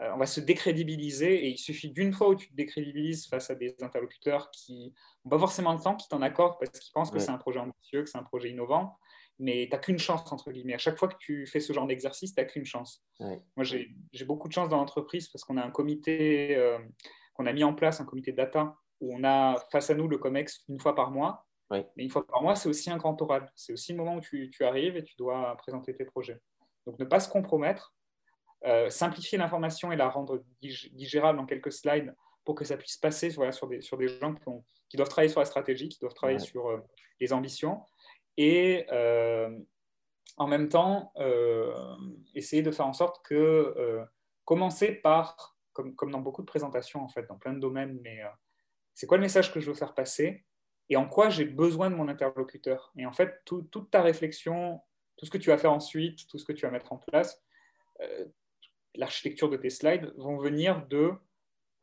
[0.00, 3.50] euh, on va se décrédibiliser et il suffit d'une fois où tu te décrédibilises face
[3.50, 4.92] à des interlocuteurs qui
[5.24, 7.60] n'ont pas forcément le temps, qui t'en accordent parce qu'ils pensent que c'est un projet
[7.60, 8.98] ambitieux, que c'est un projet innovant,
[9.38, 10.74] mais tu n'as qu'une chance, entre guillemets.
[10.74, 13.04] À chaque fois que tu fais ce genre d'exercice, tu n'as qu'une chance.
[13.20, 16.78] Moi, j'ai beaucoup de chance dans l'entreprise parce qu'on a un comité euh,
[17.34, 20.18] qu'on a mis en place, un comité data, où on a face à nous le
[20.18, 21.46] COMEX une fois par mois.
[21.70, 23.50] Mais une fois par mois, c'est aussi un grand oral.
[23.56, 26.40] C'est aussi le moment où tu, tu, arrives et tu dois présenter tes projets.
[26.86, 27.94] Donc, ne pas se compromettre,
[28.64, 32.14] euh, simplifier l'information et la rendre digérable en quelques slides
[32.44, 34.44] pour que ça puisse passer voilà, sur, des, sur des gens qui,
[34.88, 36.78] qui, doivent travailler sur la stratégie, qui doivent travailler sur euh,
[37.18, 37.82] les ambitions.
[38.36, 39.50] Et euh,
[40.36, 41.12] en même temps,
[42.34, 44.04] essayer de faire en sorte que
[44.44, 48.20] commencer par, comme, comme, dans beaucoup de présentations, en fait, dans plein de domaines, mais
[48.94, 50.44] c'est quoi le message que je veux faire passer
[50.88, 52.92] et en quoi j'ai besoin de mon interlocuteur?
[52.96, 54.80] Et en fait, toute ta réflexion,
[55.16, 57.42] tout ce que tu vas faire ensuite, tout ce que tu vas mettre en place,
[58.00, 58.26] euh,
[58.94, 61.12] l'architecture de tes slides vont venir de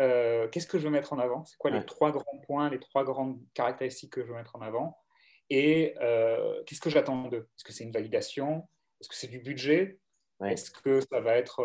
[0.02, 2.80] euh, qu'est-ce que je veux mettre en avant, c'est quoi les trois grands points, les
[2.80, 4.98] trois grandes caractéristiques que je veux mettre en avant,
[5.50, 7.48] et euh, qu'est-ce que j'attends d'eux?
[7.58, 8.68] Est-ce que c'est une validation?
[9.00, 10.00] Est-ce que c'est du budget?
[10.44, 11.62] Est-ce que ça va être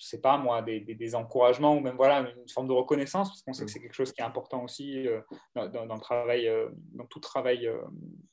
[0.00, 3.42] je sais pas moi, des, des, encouragements ou même voilà, une forme de reconnaissance, parce
[3.42, 3.72] qu'on sait que mm.
[3.74, 5.20] c'est quelque chose qui est important aussi euh,
[5.54, 7.82] dans, dans, le travail, euh, dans tout travail euh,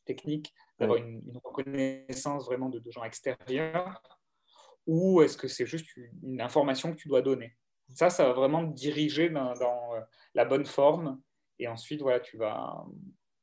[0.06, 4.02] technique, d'avoir une, reconnaissance vraiment de, gens extérieurs,
[4.86, 5.88] ou est-ce que c'est juste
[6.24, 7.58] une information que tu dois donner?
[7.94, 9.92] Ça, ça va vraiment te diriger dans, dans
[10.36, 11.22] la bonne forme,
[11.60, 12.86] et ensuite, voilà, tu vas...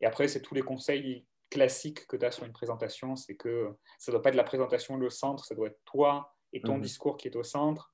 [0.00, 3.76] Et après, c'est tous les conseils classiques que tu as sur une présentation, c'est que
[3.98, 6.78] ça ne doit pas être la présentation le centre, ça doit être toi et ton
[6.78, 6.82] mm-hmm.
[6.82, 7.93] discours qui est au centre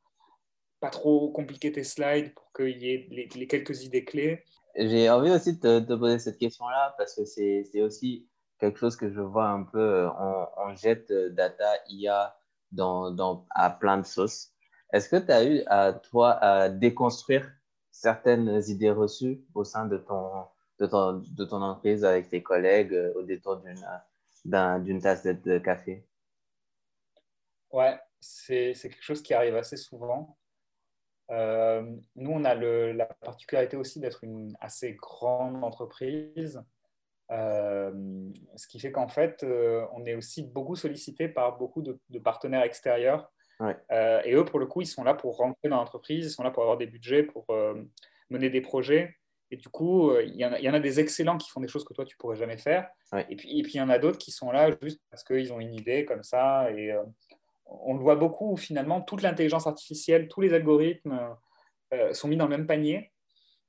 [0.80, 4.42] pas trop compliquer tes slides pour qu'il y ait les, quelques idées clés.
[4.74, 9.10] J'ai envie aussi de te, poser cette question-là parce que c'est aussi quelque chose que
[9.10, 9.78] je vois un peu.
[9.78, 10.10] Euh,
[10.56, 12.36] on, jette euh, data IA
[12.72, 14.52] dans, dans, à plein de sauces.
[14.92, 17.50] Est-ce que tu as eu à toi à déconstruire
[17.90, 20.44] certaines idées reçues au sein de ton,
[20.78, 23.60] de ton, de ton entreprise avec tes collègues euh, au détour
[24.44, 26.06] d'une tasse de café?
[27.72, 30.36] Ouais, c'est quelque chose qui arrive assez souvent.
[31.30, 31.82] Euh,
[32.16, 36.62] nous, on a la particularité aussi d'être une assez grande entreprise,
[37.30, 37.92] euh,
[38.56, 42.62] ce qui fait qu'en fait, euh, on est aussi beaucoup sollicité par beaucoup de, partenaires
[42.62, 43.30] extérieurs.
[43.90, 46.50] et eux, pour le coup, ils sont là pour rentrer dans l'entreprise, ils sont là
[46.50, 47.46] pour avoir des budgets, pour
[48.30, 49.14] mener des projets.
[49.52, 52.04] Et du coup, il y, en a, des excellents qui font des choses que toi,
[52.04, 52.88] tu pourrais jamais faire.
[53.28, 55.52] Et, puis, et puis, il y en a d'autres qui sont là juste parce qu'ils
[55.52, 56.70] ont une idée comme ça.
[56.70, 56.94] Et,
[57.70, 61.36] on le voit beaucoup, finalement, toute l'intelligence artificielle, tous les algorithmes
[61.92, 63.12] euh, sont mis dans le même panier.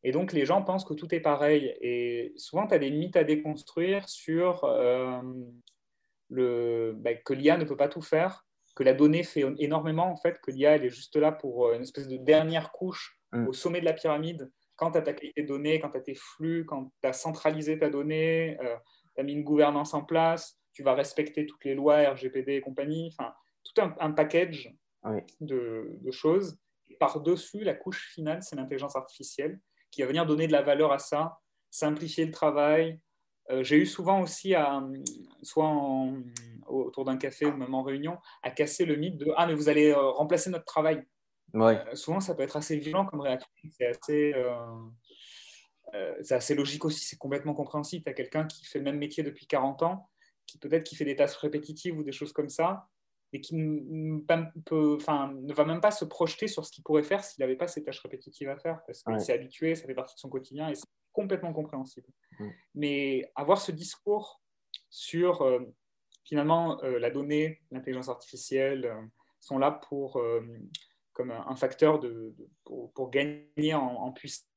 [0.04, 1.76] Et donc, les gens pensent que tout est pareil.
[1.82, 5.22] Et souvent, tu as des mythes à déconstruire sur euh,
[6.30, 10.16] le, bah, que l'IA ne peut pas tout faire, que la donnée fait énormément, en
[10.16, 13.48] fait, que l'IA, elle est juste là pour euh, une espèce de dernière couche mm.
[13.48, 14.52] au sommet de la pyramide.
[14.76, 17.14] Quand tu as ta qualité de données, quand tu as tes flux, quand tu as
[17.14, 18.58] centralisé ta donnée,
[19.14, 22.62] tu as mis une gouvernance en place, tu vas respecter toutes les lois RGPD et
[22.62, 23.14] compagnie.
[23.16, 23.32] Enfin,
[23.64, 24.74] tout un, package
[25.40, 26.58] de, choses.
[27.00, 29.60] Par-dessus, la couche finale, c'est l'intelligence artificielle
[29.92, 33.00] qui va venir donner de la valeur à ça, simplifier le travail.
[33.50, 34.82] Euh, j'ai eu souvent aussi, à,
[35.42, 35.70] soit
[36.68, 39.70] autour d'un café ou même en réunion, à casser le mythe de Ah, mais vous
[39.70, 41.04] allez euh, remplacer notre travail.
[41.56, 43.50] Euh, souvent, ça peut être assez violent comme réaction.
[43.72, 44.34] C'est assez,
[46.22, 48.04] c'est assez logique aussi, c'est complètement compréhensible.
[48.06, 50.10] Tu as quelqu'un qui fait le même métier depuis 40 ans,
[50.46, 52.88] qui peut-être qui fait des tâches répétitives ou des choses comme ça,
[53.34, 53.56] et qui
[54.66, 57.56] peut, enfin, ne va même pas se projeter sur ce qu'il pourrait faire s'il n'avait
[57.56, 60.30] pas ces tâches répétitives à faire, parce qu'il s'est habitué, ça fait partie de son
[60.30, 62.08] quotidien et c'est complètement compréhensible.
[62.76, 64.42] Mais avoir ce discours
[64.90, 65.60] sur euh,
[66.26, 69.02] finalement euh, la donnée, l'intelligence artificielle euh,
[69.40, 70.22] sont là pour
[71.14, 74.48] comme un facteur de, pour, gagner en, puissance,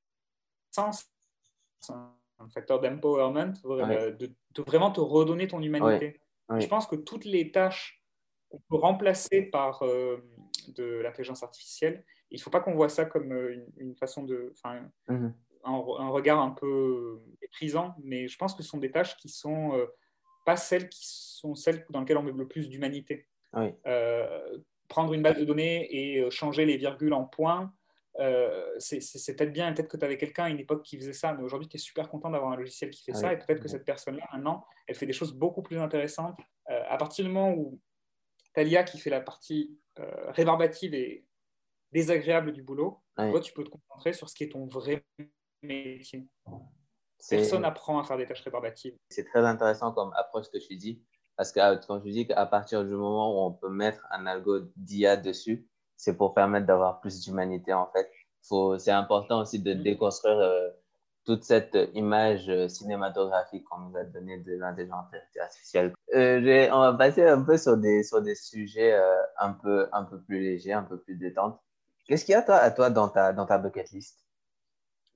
[1.88, 6.20] un facteur d'empowerment, de, vraiment te redonner ton humanité.
[6.58, 8.03] Je pense que toutes les tâches
[8.54, 10.16] on peut remplacer par euh,
[10.68, 12.04] de l'intelligence artificielle.
[12.30, 14.52] Il ne faut pas qu'on voit ça comme euh, une, façon de.
[15.08, 15.34] Mhm.
[15.64, 19.28] Un, un, regard un peu méprisant, mais je pense que ce sont des tâches qui
[19.28, 19.86] sont euh,
[20.44, 23.26] pas celles qui sont celles dans lesquelles on met le plus d'humanité.
[24.88, 27.72] prendre une base de données et changer les virgules en points,
[28.78, 31.42] c'est peut-être bien, peut-être que tu avais quelqu'un à une époque qui faisait ça, mais
[31.42, 33.86] aujourd'hui tu es super content d'avoir un logiciel qui fait ça, et peut-être que cette
[33.86, 36.38] personne-là, maintenant, elle fait des choses beaucoup plus intéressantes.
[36.66, 37.80] à partir du moment où
[38.54, 41.26] Talia qui fait la partie euh, rébarbative et
[41.92, 43.02] désagréable du boulot.
[43.16, 45.04] Toi, tu peux te concentrer sur ce qui est ton vrai
[45.62, 46.28] métier.
[47.28, 48.96] Personne n'apprend à faire des tâches rébarbatives.
[49.08, 51.02] C'est très intéressant comme approche que tu dis.
[51.36, 54.26] Parce que euh, quand je dis qu'à partir du moment où on peut mettre un
[54.26, 58.10] algo d'IA dessus, c'est pour permettre d'avoir plus d'humanité en fait.
[58.78, 59.82] C'est important aussi de mm.
[59.82, 60.70] déconstruire euh,
[61.24, 65.06] toute cette image euh, cinématographique qu'on nous a donnée de l'intelligence
[65.40, 65.94] artificielle.
[66.14, 70.04] Euh, on va passer un peu sur des, sur des sujets euh, un, peu, un
[70.04, 71.58] peu plus légers, un peu plus détentes.
[72.06, 74.26] Qu'est-ce qu'il y a toi, à toi dans ta, dans ta bucket list?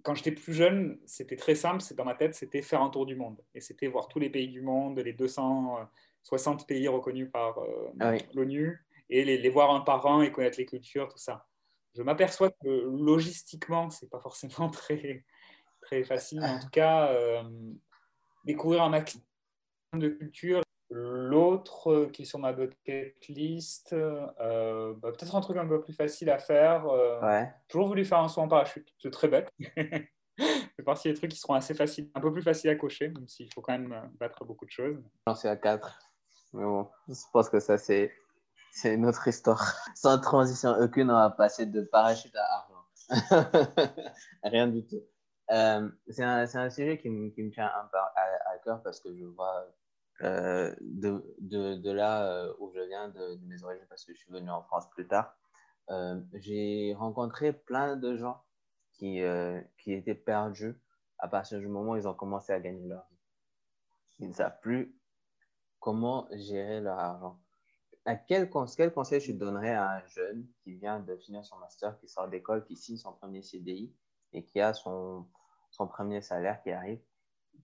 [0.03, 1.83] Quand j'étais plus jeune, c'était très simple.
[1.83, 3.43] C'est dans ma tête, c'était faire un tour du monde.
[3.55, 7.59] Et c'était voir tous les pays du monde, les 260 pays reconnus par
[8.01, 11.47] ah l'ONU, et les, les, voir un par un et connaître les cultures, tout ça.
[11.95, 15.25] Je m'aperçois que logistiquement, c'est pas forcément très,
[15.89, 16.43] très facile.
[16.45, 17.13] en tout cas,
[18.45, 19.25] découvrir un maximum
[19.95, 25.59] de cultures L'autre euh, qui est sur ma bucket list, euh, bah, peut-être un truc
[25.59, 26.87] un peu plus facile à faire.
[26.87, 28.89] Euh, toujours voulu faire un saut en parachute.
[28.99, 29.53] C'est très bête.
[30.39, 33.29] c'est partie des trucs qui seront assez faciles, un peu plus faciles à cocher, même
[33.29, 34.97] s'il faut quand même battre beaucoup de choses.
[35.27, 35.99] J'en suis à 4.
[36.55, 38.11] Mais bon, je pense que ça, c'est,
[38.73, 39.75] c'est une autre histoire.
[39.95, 42.65] Sans transition aucune, on va passer de parachute à
[43.11, 43.93] argent.
[44.43, 45.03] Rien du tout.
[45.49, 49.15] C'est, un, un sujet qui me, qui me tient un peu à, cœur parce que
[49.15, 49.67] je vois
[50.23, 54.19] euh, de, de, de, là euh, où je viens, de, mes origines, parce que je
[54.19, 55.37] suis venu en France plus tard,
[55.91, 58.43] euh, j'ai rencontré plein de gens
[58.93, 59.21] qui,
[59.79, 60.77] qui étaient perdus
[61.19, 63.19] à partir du moment où ils ont commencé à gagner leur vie.
[64.19, 64.99] Ils ne savent plus
[65.79, 67.41] comment gérer leur argent.
[68.05, 72.09] À quel, conseil tu donnerais à un jeune qui vient de finir son master, qui
[72.09, 73.95] sort d'école, qui signe son premier CDI
[74.33, 75.29] et qui a son,
[75.71, 77.01] son premier salaire qui arrive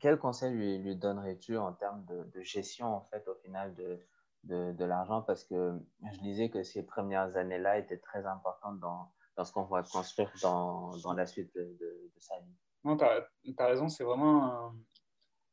[0.01, 5.23] quel conseil lui, donnerais-tu en termes de, gestion, en fait, au final, de, de, l'argent?
[5.23, 5.79] Parce que
[6.13, 10.31] je disais que ces premières années-là étaient très importantes dans, dans ce qu'on va construire
[10.43, 12.55] dans, dans, la suite de, de sa vie.
[12.85, 14.75] Non, tu as, raison, c'est vraiment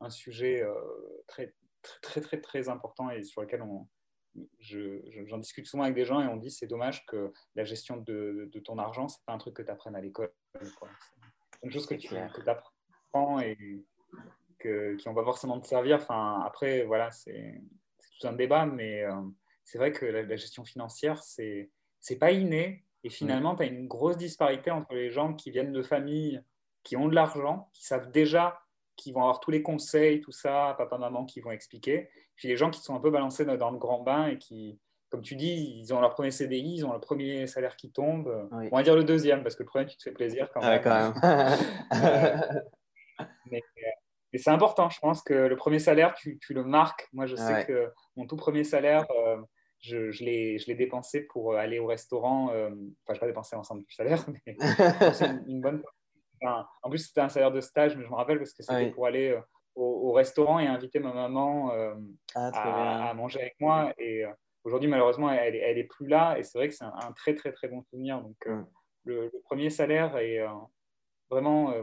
[0.01, 0.73] un, sujet euh,
[1.27, 1.55] très,
[2.01, 3.63] très, très, très, important et sur lequel
[4.59, 8.49] j'en discute souvent avec des gens et on dit c'est dommage que la gestion de,
[8.51, 10.33] de ton argent, c'est pas un truc que tu apprennes à l'école.
[11.61, 13.57] C'est une chose que tu apprends et,
[14.59, 15.97] qui n'ont pas forcément de servir.
[15.97, 17.61] Enfin, après, voilà, c'est
[18.19, 19.13] tout un débat, mais euh,
[19.63, 21.69] c'est vrai que la, gestion financière, c'est
[22.09, 22.83] n'est pas inné.
[23.03, 26.41] Et finalement, tu as une grosse disparité entre les gens qui viennent de familles
[26.83, 28.59] qui ont de l'argent, qui savent déjà
[28.95, 32.09] qu'ils vont avoir tous les conseils, tout ça, papa, maman qui vont expliquer.
[32.35, 34.79] Puis les gens qui sont un peu balancés dans le grand bain et qui,
[35.11, 38.49] comme tu dis, ils ont leur premier CDI, ils ont le premier salaire qui tombe.
[38.51, 40.81] On va dire le deuxième, parce que le premier, tu te fais plaisir quand même.
[40.81, 42.63] quand même.
[43.21, 43.61] Euh, mais,
[44.33, 47.07] et c'est important, je pense que le premier salaire, tu, tu le marques.
[47.13, 49.37] Moi, je sais que mon tout premier salaire, euh,
[49.79, 52.51] je, je l'ai dépensé pour aller au restaurant.
[52.51, 54.55] Euh, enfin, je n'ai pas dépensé l'ensemble du salaire, mais
[55.13, 55.83] c'est une, bonne.
[56.43, 59.05] en plus, c'était un salaire de stage, mais je me rappelle parce que c'était pour
[59.05, 59.41] aller euh,
[59.75, 61.71] au, restaurant et inviter ma maman
[62.35, 63.93] ah, à, manger avec moi.
[63.97, 64.23] Et
[64.63, 66.37] aujourd'hui, malheureusement, elle, elle est plus là.
[66.37, 68.21] Et c'est vrai que c'est un, très, très, très bon souvenir.
[68.21, 68.37] Donc,
[69.05, 70.39] le, le, premier salaire est
[71.29, 71.73] vraiment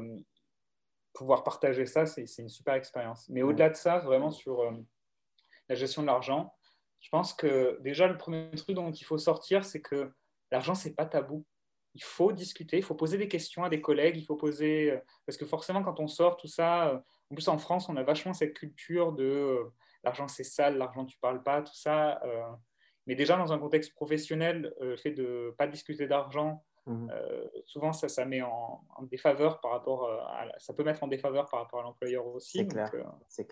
[1.18, 3.28] pouvoir partager ça, c'est une super expérience.
[3.28, 4.70] Mais au-delà de ça, vraiment sur euh,
[5.68, 6.54] la gestion de l'argent,
[7.00, 10.12] je pense que déjà le premier truc dont il faut sortir, c'est que
[10.52, 11.44] l'argent, c'est pas tabou.
[11.94, 14.92] Il faut discuter, il faut poser des questions à des collègues, il faut poser.
[14.92, 16.98] Euh, parce que forcément, quand on sort tout ça, euh,
[17.30, 19.60] en plus en France, on a vachement cette culture de
[20.04, 22.20] l'argent c'est sale, l'argent tu parles pas, tout ça.
[23.08, 27.10] Mais déjà dans un contexte professionnel, le fait de pas discuter d'argent, Mmh.
[27.12, 31.06] Euh, souvent, ça, ça met en, défaveur par rapport euh, à, ça peut mettre en
[31.06, 32.58] défaveur par rapport à l'employeur aussi.
[32.58, 32.90] C'est clair.
[32.94, 33.46] Euh, c'est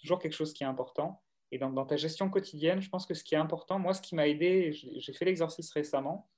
[0.00, 1.20] toujours quelque chose qui est important.
[1.50, 4.00] Et dans, dans, ta gestion quotidienne, je pense que ce qui est important, moi, ce
[4.00, 6.30] qui m'a aidé, j'ai fait l'exercice récemment,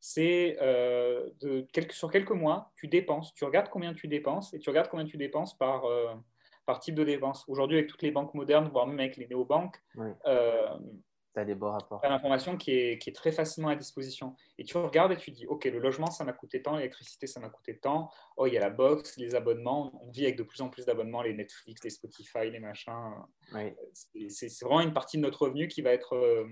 [0.00, 4.88] c'est de sur quelques mois, tu dépenses, tu regardes combien tu dépenses et tu regardes
[4.88, 5.84] combien tu dépenses par,
[6.66, 7.44] par type de dépense.
[7.46, 10.10] Aujourd'hui, avec toutes les banques modernes, voire même avec les néobanques, oui
[11.38, 12.00] tu as des beaux rapports.
[12.00, 14.34] Tu as l'information qui est, qui est, très facilement à disposition.
[14.58, 17.40] Et tu regardes et tu dis, OK, le logement, ça m'a coûté tant, l'électricité, ça
[17.40, 18.10] m'a coûté tant.
[18.36, 19.92] Oh, il y a la box, les abonnements.
[20.04, 23.12] On vit avec de plus en plus d'abonnements, les Netflix, les Spotify, les machins.
[24.28, 26.46] C'est vraiment une partie de notre revenu qui va être euh,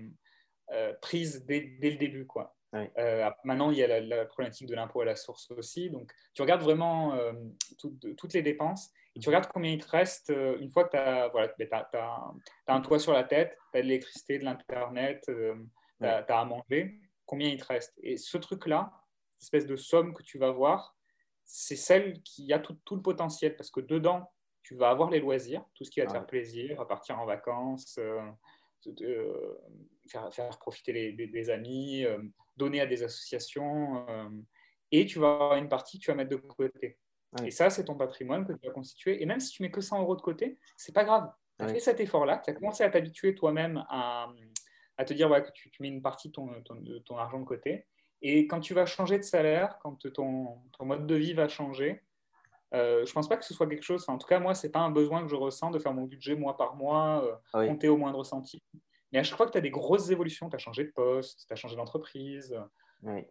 [0.71, 2.25] euh, prise dès, dès, le début.
[2.25, 2.55] Quoi.
[2.73, 5.89] Euh, maintenant, il y a la, problématique de l'impôt à la source aussi.
[5.89, 7.17] Donc, tu regardes vraiment
[7.77, 11.29] toutes les dépenses tu regardes combien il te reste euh, une fois que tu as,
[11.29, 12.33] voilà, as,
[12.67, 15.55] un toit sur la tête, tu as de l'électricité, de l'Internet, euh,
[15.99, 17.93] tu as, à manger, combien il te reste?
[18.03, 18.91] Et ce truc-là,
[19.37, 20.95] cette espèce de somme que tu vas voir,
[21.45, 24.31] c'est celle qui a tout, le potentiel parce que dedans,
[24.63, 27.25] tu vas avoir les loisirs, tout ce qui va te faire plaisir, à partir en
[27.25, 28.21] vacances, euh,
[30.09, 32.05] faire, faire, profiter les, amis,
[32.57, 34.05] donner à des associations.
[34.91, 36.97] et tu vas avoir une partie que tu vas mettre de côté.
[37.43, 39.21] Et ça, c'est ton patrimoine que tu vas constituer.
[39.21, 41.29] Et même si tu mets que 100 euros de côté, c'est pas grave.
[41.59, 44.27] Tu as fait cet effort-là, tu as commencé à t'habituer toi-même à,
[44.97, 46.49] à, te dire ouais, que tu, mets une partie de ton,
[47.05, 47.87] ton, argent de côté.
[48.21, 52.03] Et quand tu vas changer de salaire, quand ton, ton mode de vie va changer,
[52.73, 54.79] euh, je pense pas que ce soit quelque chose, en tout cas, moi, c'est pas
[54.79, 57.87] un besoin que je ressens de faire mon budget mois par mois, euh, ah compter
[57.87, 58.59] au moindre centime.
[59.11, 61.45] Mais à chaque fois que tu as des grosses évolutions, tu as changé de poste,
[61.47, 62.55] tu as changé d'entreprise,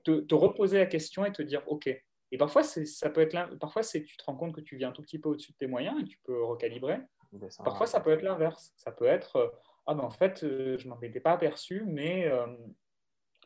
[0.04, 1.88] te, te, reposer la question et te dire, OK,
[2.32, 5.02] Et parfois, ça peut être parfois tu te rends compte que tu viens un tout
[5.02, 6.98] petit peu au-dessus de tes moyens et tu peux recalibrer.
[7.64, 8.72] Parfois, ça peut être l'inverse.
[8.76, 9.48] Ça peut être euh,
[9.86, 12.46] ah ben en fait, euh, je m'en étais pas aperçu, mais euh,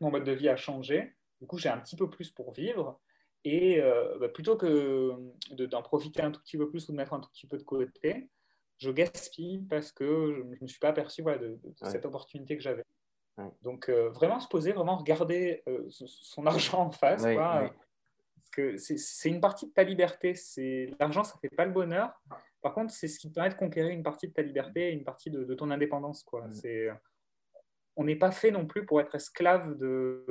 [0.01, 1.15] mon mode de vie a changé.
[1.41, 2.99] Du coup, j'ai un petit peu plus pour vivre.
[3.45, 3.81] Et
[4.21, 5.17] bah, plutôt que
[5.51, 7.63] d'en profiter un tout petit peu plus ou de mettre un tout petit peu de
[7.63, 8.29] côté,
[8.77, 12.85] je gaspille parce que je ne me suis pas aperçu de, cette opportunité que j'avais.
[13.63, 17.23] Donc, vraiment se poser, vraiment regarder son argent en face.
[17.23, 17.73] Quoi,
[18.51, 20.35] que c'est une partie de ta liberté.
[20.99, 22.13] L'argent, ça ne fait pas le bonheur.
[22.63, 24.93] Par contre, c'est ce qui te permet de conquérir une partie de ta liberté et
[24.93, 26.23] une partie de, ton indépendance.
[26.23, 26.47] Quoi.
[26.47, 26.99] Mm.
[27.97, 30.25] On n'est pas fait non plus pour être esclave de.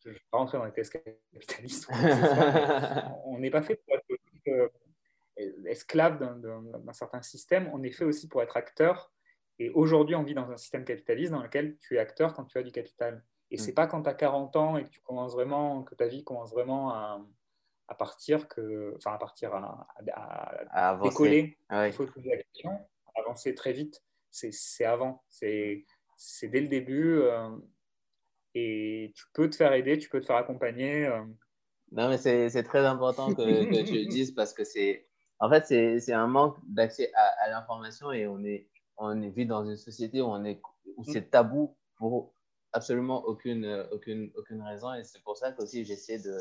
[0.00, 1.88] Je ne vais pas rentrer dans les thèses capitalistes.
[3.24, 4.68] on n'est pas fait pour être euh,
[5.66, 7.68] esclave d'un certain système.
[7.72, 9.12] On est fait aussi pour être acteur.
[9.58, 12.58] Et aujourd'hui, on vit dans un système capitaliste dans lequel tu es acteur quand tu
[12.58, 13.24] as du capital.
[13.50, 13.74] Et c'est mm.
[13.74, 16.52] pas quand tu as 40 ans et que tu commences vraiment, que ta vie commence
[16.52, 17.20] vraiment à,
[17.88, 19.86] à partir, que, enfin à partir à,
[20.70, 21.58] à, décoller.
[21.68, 22.78] Ah Il faut poser la question,
[23.14, 24.02] avancer très vite.
[24.30, 25.84] C'est avant, c'est
[26.42, 27.20] dès le début.
[27.20, 27.50] Euh,
[28.54, 31.06] et tu peux te faire aider, tu peux te faire accompagner.
[31.06, 31.22] Euh.
[31.92, 35.06] Non, mais c'est très important que, que tu le dises parce que c'est,
[35.38, 35.66] en fait,
[36.00, 38.66] c'est un manque d'accès à, à l'information et on est,
[38.98, 40.60] on vit dans une société où, on est,
[40.96, 41.12] où mm.
[41.12, 42.34] c'est tabou pour
[42.72, 44.92] absolument aucune, aucune, aucune raison.
[44.94, 46.38] Et c'est pour ça qu'aussi j'essaie de,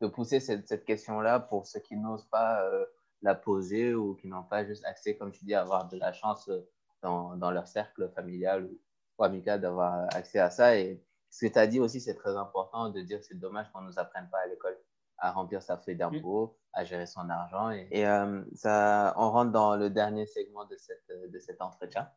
[0.00, 2.84] de, pousser cette, cette question-là pour ceux qui n'osent pas euh,
[3.22, 6.12] la poser ou qui n'ont pas juste accès, comme tu dis, à avoir de la
[6.12, 6.68] chance euh,
[7.02, 8.78] dans, dans leur cercle familial ou,
[9.22, 10.78] amical d'avoir accès à ça.
[10.78, 13.70] Et ce que tu as dit aussi, c'est très important de dire que c'est dommage
[13.72, 14.76] qu'on ne nous apprenne pas à l'école
[15.18, 17.70] à remplir sa feuille d'impôt, à gérer son argent.
[17.70, 22.10] Et, euh, ça, on rentre dans le dernier segment de, cette, de cet entretien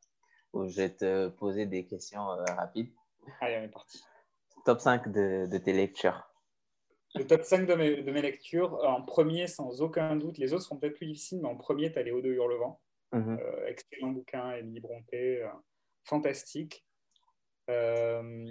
[0.52, 2.26] où je vais te poser des questions
[2.58, 2.92] rapides.
[3.42, 4.04] Allez, on est parti.
[4.66, 6.30] Top 5 de, de tes lectures.
[7.16, 10.64] Le top 5 de mes, de mes, lectures, en premier, sans aucun doute, les autres
[10.64, 12.80] sont peut-être plus difficiles, mais en premier, tu as Les Hauts de Hurlevent.
[13.12, 15.50] Mm euh, excellent bouquin, Émilie Bronté, euh,
[16.04, 16.86] fantastique.
[17.70, 18.46] Euh,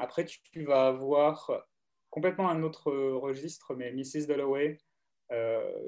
[0.00, 1.66] après, tu, vas avoir
[2.10, 4.26] complètement un autre registre, mais Mrs.
[4.26, 4.78] Dalloway,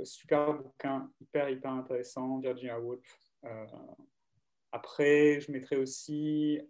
[0.05, 3.03] super bouquin, hyper, hyper intéressant, Virginia Woolf.
[4.73, 6.61] après, je mettrai aussi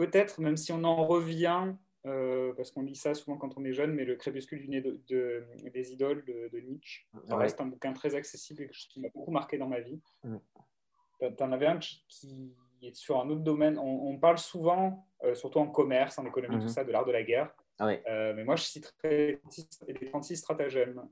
[0.00, 1.74] peut-être, même si on en revient,
[2.06, 4.80] euh, parce qu'on lit ça souvent quand on est jeune, mais le crépuscule du nez
[4.80, 5.44] de,
[5.74, 9.58] des idoles de, Nietzsche, ça reste un bouquin très accessible et qui m'a beaucoup marqué
[9.58, 10.00] dans ma vie.
[10.22, 13.78] Tu en avais un qui est sur un autre domaine.
[13.78, 16.68] On, parle souvent, euh, surtout en commerce, en économie, tout mhm.
[16.68, 17.52] ça, de l'art de la guerre.
[17.78, 19.42] Ah euh, mais moi, je citerai
[19.86, 21.02] Les 36 stratagèmes,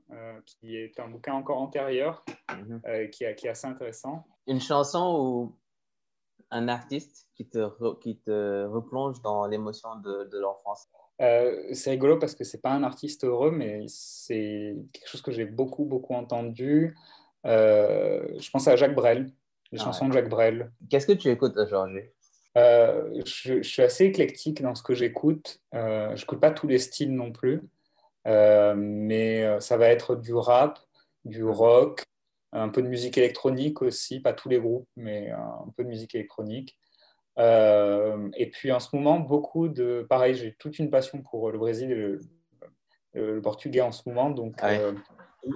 [0.47, 2.81] qui est un bouquin encore antérieur, mhm.
[3.11, 4.25] qui, qui, est assez intéressant.
[4.47, 5.55] Une chanson où
[6.51, 7.69] un artiste qui te,
[7.99, 10.87] qui te replonge dans l'émotion de, de l'enfance?
[11.21, 15.31] Euh, C'est rigolo parce que c'est pas un artiste heureux, mais c'est quelque chose que
[15.31, 16.95] j'ai beaucoup, beaucoup entendu.
[17.45, 19.31] Euh, je pense à Jacques Brel,
[19.71, 20.71] les ah chansons de Jacques Brel.
[20.89, 22.09] Qu'est-ce que tu écoutes, Georges
[22.57, 25.61] euh, je, je, suis assez éclectique dans ce que j'écoute.
[25.71, 27.61] Je n'écoute pas tous les styles non plus,
[28.25, 30.79] mais ça va être du rap,
[31.25, 32.03] du rock,
[32.51, 36.15] un peu de musique électronique aussi, pas tous les groupes, mais un peu de musique
[36.15, 36.77] électronique.
[37.37, 40.05] Euh, et puis en ce moment, beaucoup de...
[40.09, 44.55] Pareil, j'ai toute une passion pour le Brésil et le, portugais en ce moment, donc
[44.59, 44.93] ah euh,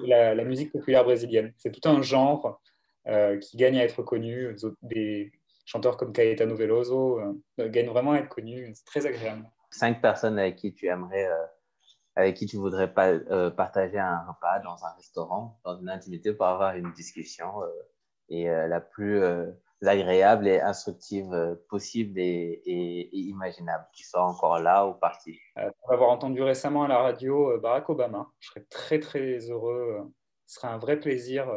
[0.05, 1.53] la, musique populaire brésilienne.
[1.57, 2.61] C'est tout un genre
[3.07, 4.55] euh, qui gagne à être connu.
[4.81, 5.31] Des
[5.65, 7.19] chanteurs comme Caetano Veloso
[7.57, 8.71] gagnent vraiment à être connus.
[8.75, 9.49] C'est très agréable.
[9.71, 11.27] Cinq personnes avec qui tu aimerais
[12.15, 16.33] avec qui tu voudrais pas euh, partager un repas dans un restaurant, dans une intimité
[16.33, 17.67] pour avoir une discussion euh,
[18.29, 19.21] et euh, la plus
[19.81, 25.37] agréable et instructive possible et, imaginable, qui soit encore là ou parti?
[25.81, 30.09] pour avoir entendu récemment à la radio Barack Obama, je serais très très heureux.
[30.45, 31.51] Ce serait un vrai plaisir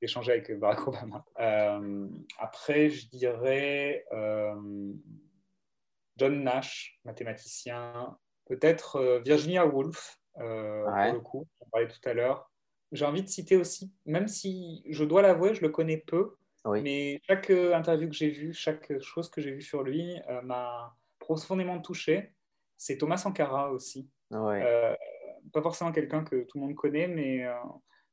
[0.00, 1.24] d'échanger avec Barack Obama.
[2.38, 4.04] après, je dirais
[6.16, 8.16] John Nash, mathématicien,
[8.46, 12.50] Peut-être euh, Virginia Woolf, euh, pour le coup, on parlait tout à l'heure.
[12.92, 17.20] J'ai envie de citer aussi, même si je dois l'avouer, je le connais peu, mais
[17.26, 21.80] chaque euh, interview que j'ai vue, chaque chose que j'ai vue sur lui m'a profondément
[21.80, 22.32] touché.
[22.76, 24.08] C'est Thomas Sankara aussi.
[25.52, 27.44] pas forcément quelqu'un que tout le monde connaît, mais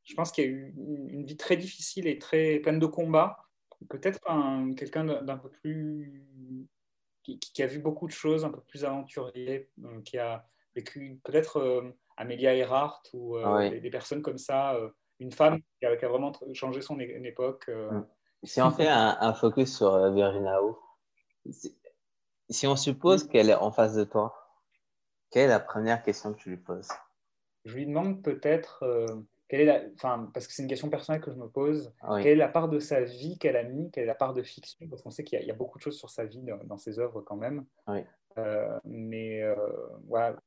[0.04, 3.38] je pense qu'il a eu une vie très difficile et très pleine de combats.
[3.90, 4.20] Peut-être
[4.76, 6.26] quelqu'un d'un peu plus
[7.24, 10.46] qui, a vu beaucoup de choses, un peu plus aventurier, euh, qui a
[10.76, 14.78] vécu peut-être euh, Amelia Earhart ou euh, des, personnes comme ça,
[15.20, 17.70] une femme qui a, vraiment changé son époque.
[18.44, 20.78] Si on fait un, focus sur Virginia Woolf,
[22.50, 24.34] si on suppose qu'elle est en face de toi,
[25.32, 26.90] Quelle est la première question que tu lui poses?
[27.66, 28.84] Je lui demande peut-être
[29.54, 31.94] quelle est la, enfin, parce que c'est une question personnelle que je me pose.
[32.24, 34.42] Quelle est la part de sa vie qu'elle a mis Quelle est la part de
[34.42, 34.88] fiction?
[34.90, 37.22] Parce qu'on sait qu'il y, a beaucoup de choses sur sa vie dans, ses œuvres
[37.22, 37.64] quand même.
[38.84, 39.44] mais
[40.08, 40.38] voilà.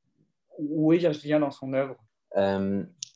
[0.59, 1.95] où est Virginia dans son œuvre?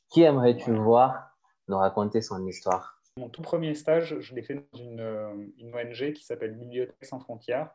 [0.08, 1.36] Qui aimerais-tu voir
[1.68, 2.98] nous raconter son histoire?
[3.18, 7.04] Mon tout premier stage, je l'ai fait dans une, euh, une ONG qui s'appelle Bibliothèque
[7.04, 7.68] sans frontières.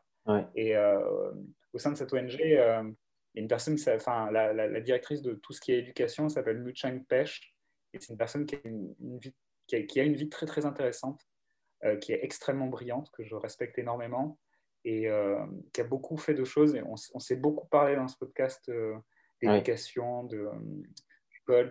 [0.56, 1.30] Et euh,
[1.72, 2.82] au sein de cette ONG, euh,
[3.36, 6.98] une personne, enfin, la, la, directrice de tout ce qui est éducation s'appelle Mu Chang
[7.08, 7.54] Pesh.
[7.92, 9.34] Et c'est une personne qui a une, vie,
[9.66, 11.20] qui, a, qui a, une vie très, très intéressante,
[12.00, 14.38] qui est extrêmement brillante, que je respecte énormément
[14.84, 15.08] et
[15.72, 16.74] qui a beaucoup fait de choses.
[16.74, 18.70] Et on, on s'est beaucoup parlé dans ce podcast
[19.40, 20.50] d'éducation, de,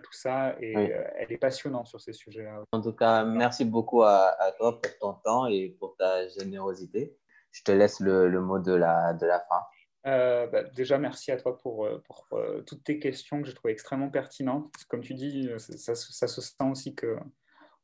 [0.02, 0.56] tout ça.
[0.60, 2.62] Et euh, elle est passionnante sur ces sujets-là.
[2.72, 7.16] En tout cas, merci beaucoup à, toi pour ton temps et pour ta générosité.
[7.52, 9.62] Je te laisse le, le mot de la, de la fin.
[10.06, 12.28] Euh, bah, déjà, merci à toi pour, euh, pour
[12.66, 14.72] toutes tes questions que j'ai trouvées extrêmement pertinentes.
[14.88, 17.16] Comme tu dis, ça, se sent aussi que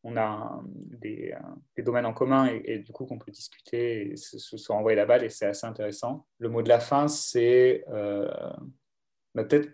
[0.06, 1.34] on a des,
[1.78, 5.24] domaines en commun et, du coup qu'on peut discuter et se, se, renvoyer la balle
[5.24, 6.26] et c'est assez intéressant.
[6.38, 9.70] Le mot de la fin, c'est bah, peut-être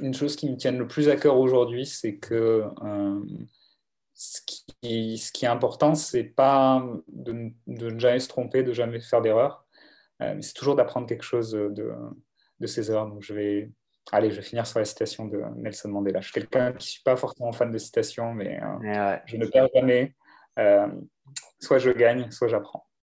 [0.00, 3.20] une chose qui me tient le plus à cœur aujourd'hui, c'est que euh,
[4.14, 4.40] ce,
[4.80, 9.65] qui, est important, c'est pas de, ne jamais se tromper, de jamais faire d'erreur, euh,
[10.20, 11.92] mais c'est toujours d'apprendre quelque chose de,
[12.60, 13.06] de, ses erreurs.
[13.08, 13.70] Donc je vais,
[14.12, 16.20] allez, je vais finir sur la citation de Nelson Mandela.
[16.20, 19.46] Je suis quelqu'un qui ne suis pas forcément fan de citations, mais euh, je ne
[19.46, 20.14] perds jamais.
[21.60, 22.85] soit je gagne, soit j'apprends.